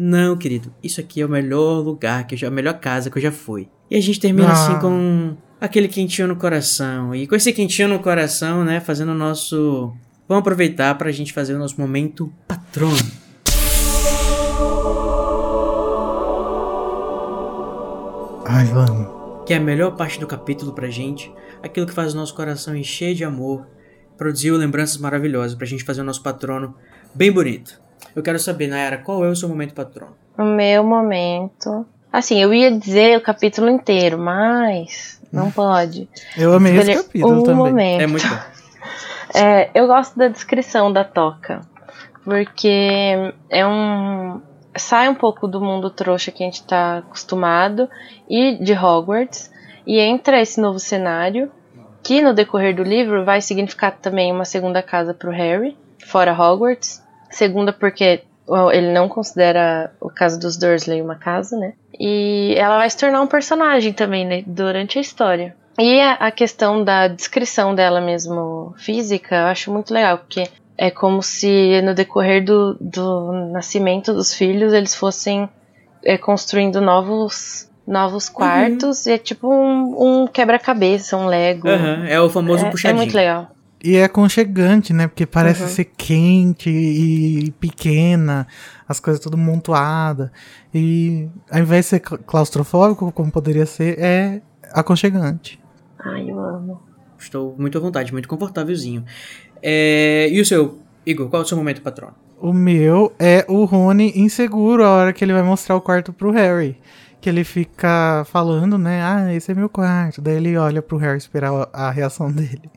[0.00, 3.18] Não, querido, isso aqui é o melhor lugar, que eu já, a melhor casa que
[3.18, 3.68] eu já fui.
[3.90, 4.52] E a gente termina Ah.
[4.52, 7.12] assim com aquele quentinho no coração.
[7.14, 9.92] E com esse quentinho no coração, né, fazendo o nosso.
[10.28, 12.96] Vamos aproveitar pra gente fazer o nosso momento patrono.
[18.46, 19.44] Ai, vamos.
[19.46, 21.32] Que é a melhor parte do capítulo pra gente.
[21.62, 23.66] Aquilo que faz o nosso coração encher de amor.
[24.16, 26.74] Produziu lembranças maravilhosas pra gente fazer o nosso patrono
[27.14, 27.80] bem bonito.
[28.18, 30.16] Eu quero saber, Nayara, qual é o seu momento patrono?
[30.36, 31.86] O meu momento.
[32.12, 36.08] Assim, eu ia dizer o capítulo inteiro, mas não pode.
[36.36, 37.56] Eu amei esse Escolher capítulo um também.
[37.56, 38.00] momento.
[38.02, 38.34] É muito bom.
[39.34, 41.60] É, eu gosto da descrição da toca,
[42.24, 43.14] porque
[43.50, 44.40] é um
[44.74, 47.90] sai um pouco do mundo trouxa que a gente tá acostumado
[48.26, 49.52] e de Hogwarts
[49.86, 51.52] e entra esse novo cenário
[52.02, 57.06] que no decorrer do livro vai significar também uma segunda casa pro Harry, fora Hogwarts.
[57.30, 58.22] Segunda porque
[58.72, 61.74] ele não considera o caso dos Dursley uma casa, né?
[61.98, 65.54] E ela vai se tornar um personagem também né, durante a história.
[65.78, 70.90] E a, a questão da descrição dela mesmo física, eu acho muito legal, porque é
[70.90, 75.48] como se no decorrer do, do nascimento dos filhos eles fossem
[76.04, 79.06] é, construindo novos, novos quartos.
[79.06, 81.68] E é tipo um, um quebra-cabeça, um Lego.
[81.68, 82.96] Aham, é o famoso é, é puxadinho.
[82.96, 83.50] muito legal.
[83.82, 85.06] E é aconchegante, né?
[85.06, 85.68] Porque parece Uhum.
[85.68, 88.46] ser quente e pequena,
[88.88, 90.32] as coisas tudo montuada.
[90.74, 95.60] E ao invés de ser cla- claustrofóbico, como poderia ser, é aconchegante.
[95.98, 96.80] Ai, eu amo.
[97.18, 99.04] Estou muito à vontade, muito confortávelzinho.
[99.62, 102.14] É, E o seu, Igor, qual é o seu momento patrono?
[102.40, 106.30] O meu é o Rony inseguro a hora que ele vai mostrar o quarto pro
[106.30, 106.76] Harry.
[107.20, 109.02] Que ele fica falando, né?
[109.02, 110.20] Ah, esse é meu quarto.
[110.22, 112.70] Daí ele olha pro Harry esperar a reação dele.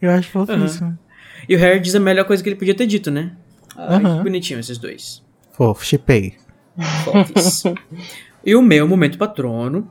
[0.00, 0.98] Eu acho fofíssimo.
[1.48, 3.32] E o Harry diz a melhor coisa que ele podia ter dito, né?
[3.76, 4.18] Ai, Aham.
[4.18, 5.22] que bonitinho esses dois.
[5.52, 6.34] Fofo, chipei.
[7.04, 7.62] Fofes.
[8.44, 9.88] e o meu momento patrono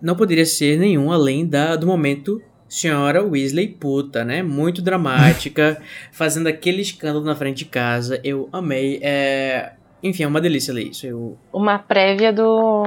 [0.00, 4.42] não poderia ser nenhum além da, do momento senhora Weasley puta, né?
[4.42, 5.80] Muito dramática,
[6.12, 8.20] fazendo aquele escândalo na frente de casa.
[8.24, 8.98] Eu amei.
[9.02, 9.72] É...
[10.02, 11.06] Enfim, é uma delícia ler isso.
[11.06, 11.38] Eu...
[11.52, 12.84] Uma prévia do,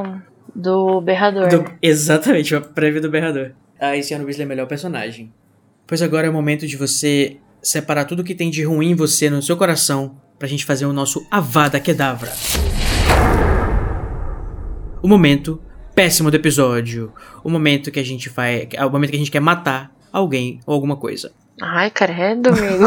[0.53, 1.47] do Berrador.
[1.49, 3.51] Do- Exatamente, uma prévia do berrador.
[3.79, 5.31] A senhora Weasley é o melhor personagem.
[5.87, 9.29] Pois agora é o momento de você separar tudo que tem de ruim em você,
[9.29, 12.31] no seu coração, pra gente fazer o nosso Avada Kedavra.
[15.03, 15.61] O momento
[15.93, 17.13] péssimo do episódio.
[17.43, 18.67] O momento que a gente vai.
[18.73, 21.31] é O momento que a gente quer matar alguém ou alguma coisa.
[21.61, 22.85] Ai, credo, amigo.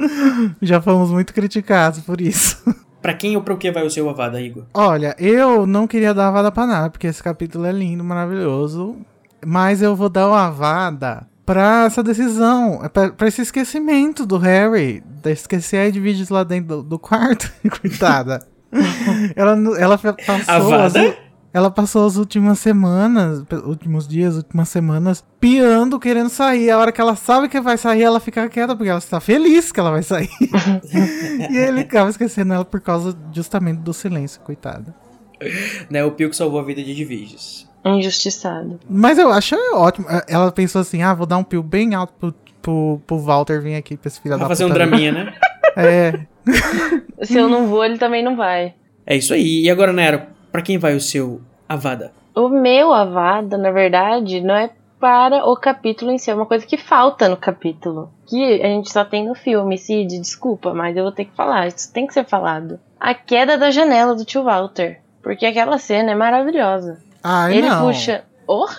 [0.62, 2.62] Já fomos muito criticados por isso.
[3.02, 4.64] Pra quem ou pra o que vai o seu Avada, Igor?
[4.72, 8.96] Olha, eu não queria dar avada pra nada, porque esse capítulo é lindo, maravilhoso.
[9.44, 14.36] Mas eu vou dar uma avada pra essa decisão, é pra, pra esse esquecimento do
[14.36, 17.50] Harry, de esquecer a Edwiges lá dentro do, do quarto.
[17.80, 18.46] Coitada.
[19.34, 20.74] ela, ela passou.
[20.74, 20.92] As-
[21.50, 26.70] ela passou as últimas semanas, últimos dias, últimas semanas, piando, querendo sair.
[26.70, 29.72] A hora que ela sabe que vai sair, ela fica quieta, porque ela está feliz
[29.72, 30.28] que ela vai sair.
[31.50, 34.94] e ele acaba esquecendo ela por causa justamente do silêncio, coitada.
[35.88, 37.66] Né, o Pio que salvou a vida de Diviges.
[37.96, 38.78] Injustiçado.
[38.88, 40.06] Mas eu acho ótimo.
[40.28, 43.76] Ela pensou assim: ah, vou dar um pio bem alto pro, pro, pro Walter vir
[43.76, 44.78] aqui pra esse filho Pra da fazer um puta.
[44.78, 45.34] draminha, né?
[45.76, 46.12] É.
[47.22, 48.74] Se eu não vou, ele também não vai.
[49.06, 49.62] É isso aí.
[49.64, 52.10] E agora, Nero, pra quem vai o seu Avada?
[52.34, 56.30] O meu Avada, na verdade, não é para o capítulo em si.
[56.30, 58.10] É uma coisa que falta no capítulo.
[58.26, 59.78] Que a gente só tem no filme.
[59.78, 61.68] Cid, desculpa, mas eu vou ter que falar.
[61.68, 62.80] Isso tem que ser falado.
[62.98, 64.98] A queda da janela do tio Walter.
[65.22, 66.98] Porque aquela cena é maravilhosa.
[67.22, 67.86] Ai, Ele não.
[67.86, 68.24] puxa.
[68.46, 68.76] Orra!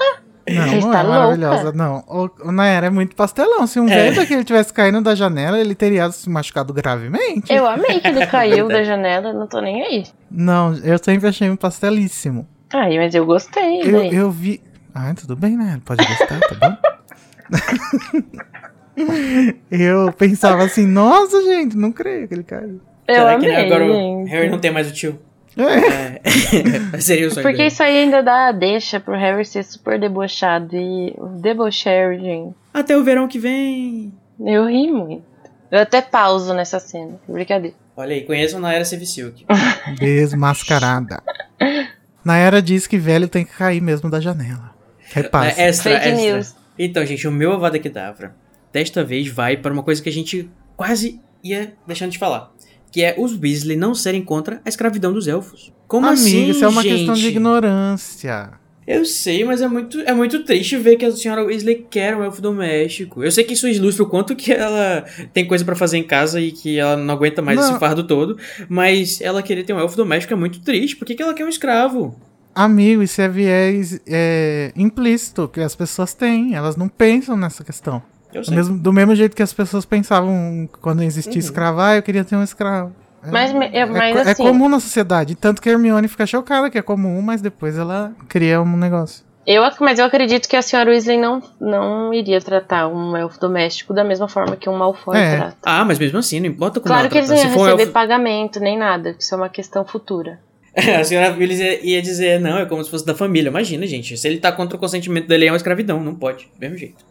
[0.50, 1.20] Não, Você não está é louca?
[1.20, 2.04] maravilhosa, não.
[2.08, 3.68] O, o Nayara é muito pastelão.
[3.68, 3.96] Se um É.
[3.96, 7.54] velho daquele tivesse caído da janela, ele teria se machucado gravemente.
[7.54, 10.06] Eu amei que ele caiu da janela, não tô nem aí.
[10.32, 12.48] Não, eu sempre achei um pastelíssimo.
[12.74, 13.82] Ai, mas eu gostei.
[13.84, 14.16] Eu, daí.
[14.16, 14.60] eu vi.
[14.96, 15.80] Ah, tudo bem, né?
[15.86, 16.78] Pode gostar, tá bom?
[19.72, 22.82] eu pensava assim, nossa, gente, não creio que ele caiu.
[23.08, 24.30] Eu Será amei, que agora o gente.
[24.30, 25.20] Harry não tem mais o tio?
[25.64, 26.22] É.
[26.96, 27.00] É.
[27.02, 27.68] Seria o sonho Porque dele.
[27.68, 32.56] isso aí ainda dá deixa pro Harry ser super debochado e o debochary, gente.
[32.74, 34.14] Até o verão que vem.
[34.40, 35.24] Eu ri muito.
[35.72, 37.20] Eu até pauso nessa cena.
[37.28, 37.76] Brincadeira.
[37.96, 39.46] Olha aí, conheçam na era Silk.
[40.00, 41.22] Desmascarada.
[42.24, 44.74] Nayara diz que velho tem que cair mesmo da janela.
[45.12, 45.62] Repassa.
[45.62, 46.34] É, extra, Fake extra.
[46.34, 46.56] news.
[46.78, 48.34] Então, gente, o meu Avada Kedavra
[48.72, 52.52] desta vez vai para uma coisa que a gente quase ia deixando de falar.
[52.92, 55.72] Que é os Weasley não serem contra a escravidão dos elfos.
[55.88, 56.98] Como Amigo, assim, isso é uma gente?
[56.98, 58.52] questão de ignorância.
[58.88, 62.24] Eu sei, mas é muito, é muito triste ver que a senhora Weasley quer um
[62.24, 63.24] elfo doméstico.
[63.24, 66.42] Eu sei que isso ilustra o quanto que ela tem coisa pra fazer em casa
[66.42, 67.70] e que ela não aguenta mais Não.
[67.70, 68.36] esse fardo todo.
[68.68, 70.96] Mas ela querer ter um elfo doméstico é muito triste.
[70.96, 72.20] Por que, que ela quer um escravo?
[72.56, 76.56] Amigo, isso é viés é, implícito que as pessoas têm.
[76.56, 78.02] Elas não pensam nessa questão.
[78.34, 78.56] Eu Do sei.
[78.56, 81.40] mesmo, do mesmo jeito que as pessoas pensavam quando existia Uhum.
[81.40, 82.94] escravo, ah, eu queria ter um escravo.
[83.24, 85.36] É, Mas, é, mas é assim, comum na sociedade.
[85.36, 89.26] Tanto que a Hermione fica chocada que é comum, mas depois ela cria um negócio.
[89.46, 93.94] eu, mas eu acredito que a senhora Weasley não, não iria tratar um elfo doméstico
[93.94, 95.36] da mesma forma que um Malfoy É.
[95.36, 95.58] trata.
[95.64, 97.92] Ah, mas mesmo assim, não importa como Claro que eles não iam um receber elfo...
[97.94, 100.40] pagamento nem nada, isso é uma questão futura.
[101.00, 103.50] A senhora Willis ia ia dizer, não, é como se fosse da família.
[103.50, 104.16] Imagina, gente.
[104.16, 106.00] Se ele tá contra o consentimento dele, é uma escravidão.
[106.02, 106.46] Não pode.
[106.56, 107.04] Do mesmo jeito.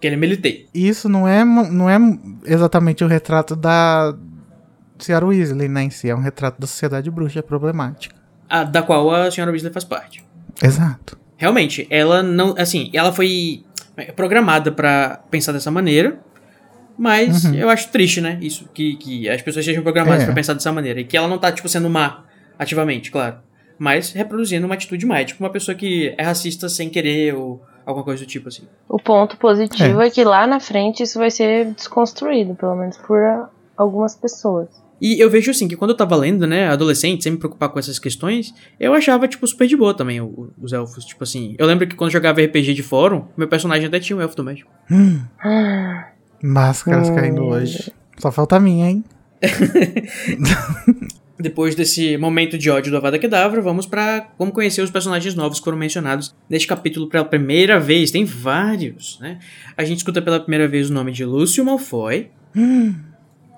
[0.00, 0.66] Que ele militei.
[0.74, 1.96] Isso não é, não é
[2.44, 4.14] exatamente o retrato da
[4.98, 5.24] Sra.
[5.26, 6.08] Weasley, né, em si.
[6.10, 8.14] É um retrato da sociedade bruxa problemática.
[8.48, 10.22] A, da qual a senhora Weasley faz parte.
[10.62, 11.18] Exato.
[11.36, 12.54] Realmente, ela não.
[12.58, 13.62] Assim, ela foi
[14.14, 16.18] programada pra pensar dessa maneira.
[16.98, 17.54] Mas Uhum.
[17.54, 18.38] eu acho triste, né?
[18.40, 20.26] Isso, que, que as pessoas sejam programadas É.
[20.26, 21.00] pra pensar dessa maneira.
[21.00, 22.24] E que ela não tá, tipo, sendo má
[22.58, 23.36] ativamente, claro.
[23.78, 25.20] Mas reproduzindo uma atitude má.
[25.20, 28.64] É tipo uma pessoa que é racista sem querer ou alguma coisa do tipo assim.
[28.88, 30.10] O ponto positivo é.
[30.10, 34.68] que lá na frente isso vai ser desconstruído, pelo menos por ah, algumas pessoas.
[35.00, 37.78] E eu vejo assim, que quando eu tava lendo, né, adolescente, sem me preocupar com
[37.78, 41.04] essas questões, eu achava, tipo, super de boa também o- os elfos.
[41.04, 44.16] Tipo assim, eu lembro que quando eu jogava RPG de fórum, meu personagem até tinha
[44.16, 44.70] um elfo doméstico.
[44.90, 45.20] Hum,
[46.42, 47.14] máscaras Hum.
[47.14, 47.92] caindo hoje.
[48.18, 49.04] Só falta a minha, hein?
[51.38, 55.58] Depois desse momento de ódio do Avada Kedavra, vamos para vamos conhecer os personagens novos
[55.58, 58.10] que foram mencionados neste capítulo pela primeira vez.
[58.10, 59.38] Tem vários, né?
[59.76, 62.30] A gente escuta pela primeira vez o nome de Lúcio Malfoy.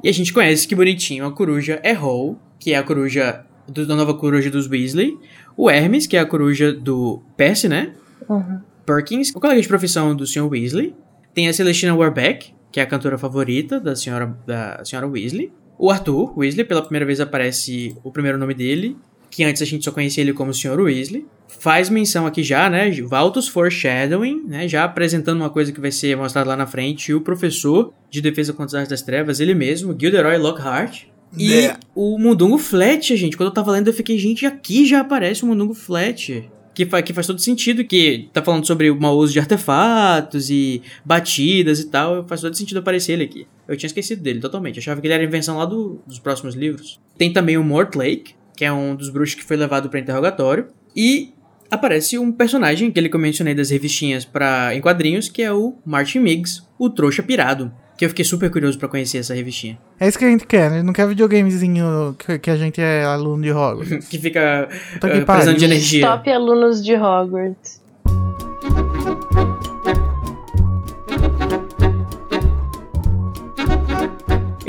[0.03, 3.87] E a gente conhece que bonitinho a coruja é Hole, que é a coruja do-
[3.87, 5.17] da nova coruja dos Weasley.
[5.57, 7.93] O Hermes, que é a coruja do Percy, né?
[8.29, 8.61] uhum.
[8.87, 10.49] Perkins, o colega de profissão do Sr.
[10.49, 10.95] Weasley.
[11.35, 15.53] Tem a Celestina Warbeck, que é a cantora favorita da senhora, da senhora Weasley.
[15.79, 18.97] O Arthur Weasley, pela primeira vez aparece o primeiro nome dele,
[19.31, 20.81] que antes a gente só conhecia ele como Sr.
[20.81, 21.25] Weasley.
[21.47, 26.17] Faz menção aqui já, né, Valtus Foreshadowing, né, já apresentando uma coisa que vai ser
[26.17, 29.55] mostrada lá na frente, e o professor de Defesa contra as Artes das Trevas, ele
[29.55, 31.05] mesmo, Gilderoy Lockhart.
[31.37, 31.77] E É.
[31.95, 35.47] o Mundungo Fletcher, gente, quando eu tava lendo eu fiquei, gente, aqui já aparece o
[35.47, 36.45] Mundungo Fletcher.
[36.79, 40.49] Que, fa que faz todo sentido, que tá falando sobre o mau uso de artefatos
[40.49, 43.49] e batidas e tal, faz todo sentido aparecer ele aqui.
[43.67, 47.01] Eu tinha esquecido dele totalmente, achava que ele era invenção lá do- dos próximos livros.
[47.17, 51.33] Tem também o Mortlake, que é um dos bruxos que foi levado para interrogatório, e
[51.69, 55.75] aparece um personagem, aquele que eu mencionei das revistinhas para em quadrinhos, que é o
[55.85, 59.77] Martin Miggs, o trouxa pirado, que eu fiquei super curioso para conhecer essa revistinha.
[59.99, 60.83] É isso que a gente quer, né?
[60.85, 64.07] Não quer videogamezinho que, que a gente é aluno de Hogwarts.
[64.09, 66.07] Que fica Puta que eh, precisando de energia.
[66.07, 67.78] Top alunos de Hogwarts.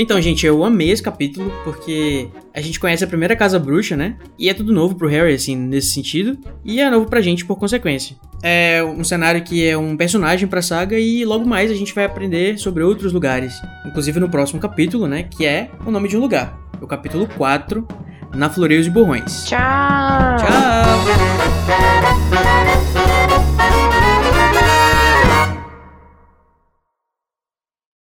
[0.02, 4.16] Então, gente, eu amei esse capítulo porque a gente conhece a primeira casa bruxa, né?
[4.38, 6.38] E é tudo novo pro Harry, assim, nesse sentido.
[6.64, 8.16] E é novo pra gente por consequência.
[8.42, 12.06] É um cenário que é um personagem pra saga e logo mais a gente vai
[12.06, 13.54] aprender sobre outros lugares.
[13.86, 15.24] Inclusive no próximo capítulo, né?
[15.24, 16.58] Que é o nome de um lugar.
[16.80, 17.86] O capítulo 4,
[18.34, 19.44] Na Floreios e Borrões.
[19.48, 20.38] Tchau!
[20.38, 21.00] Tchau!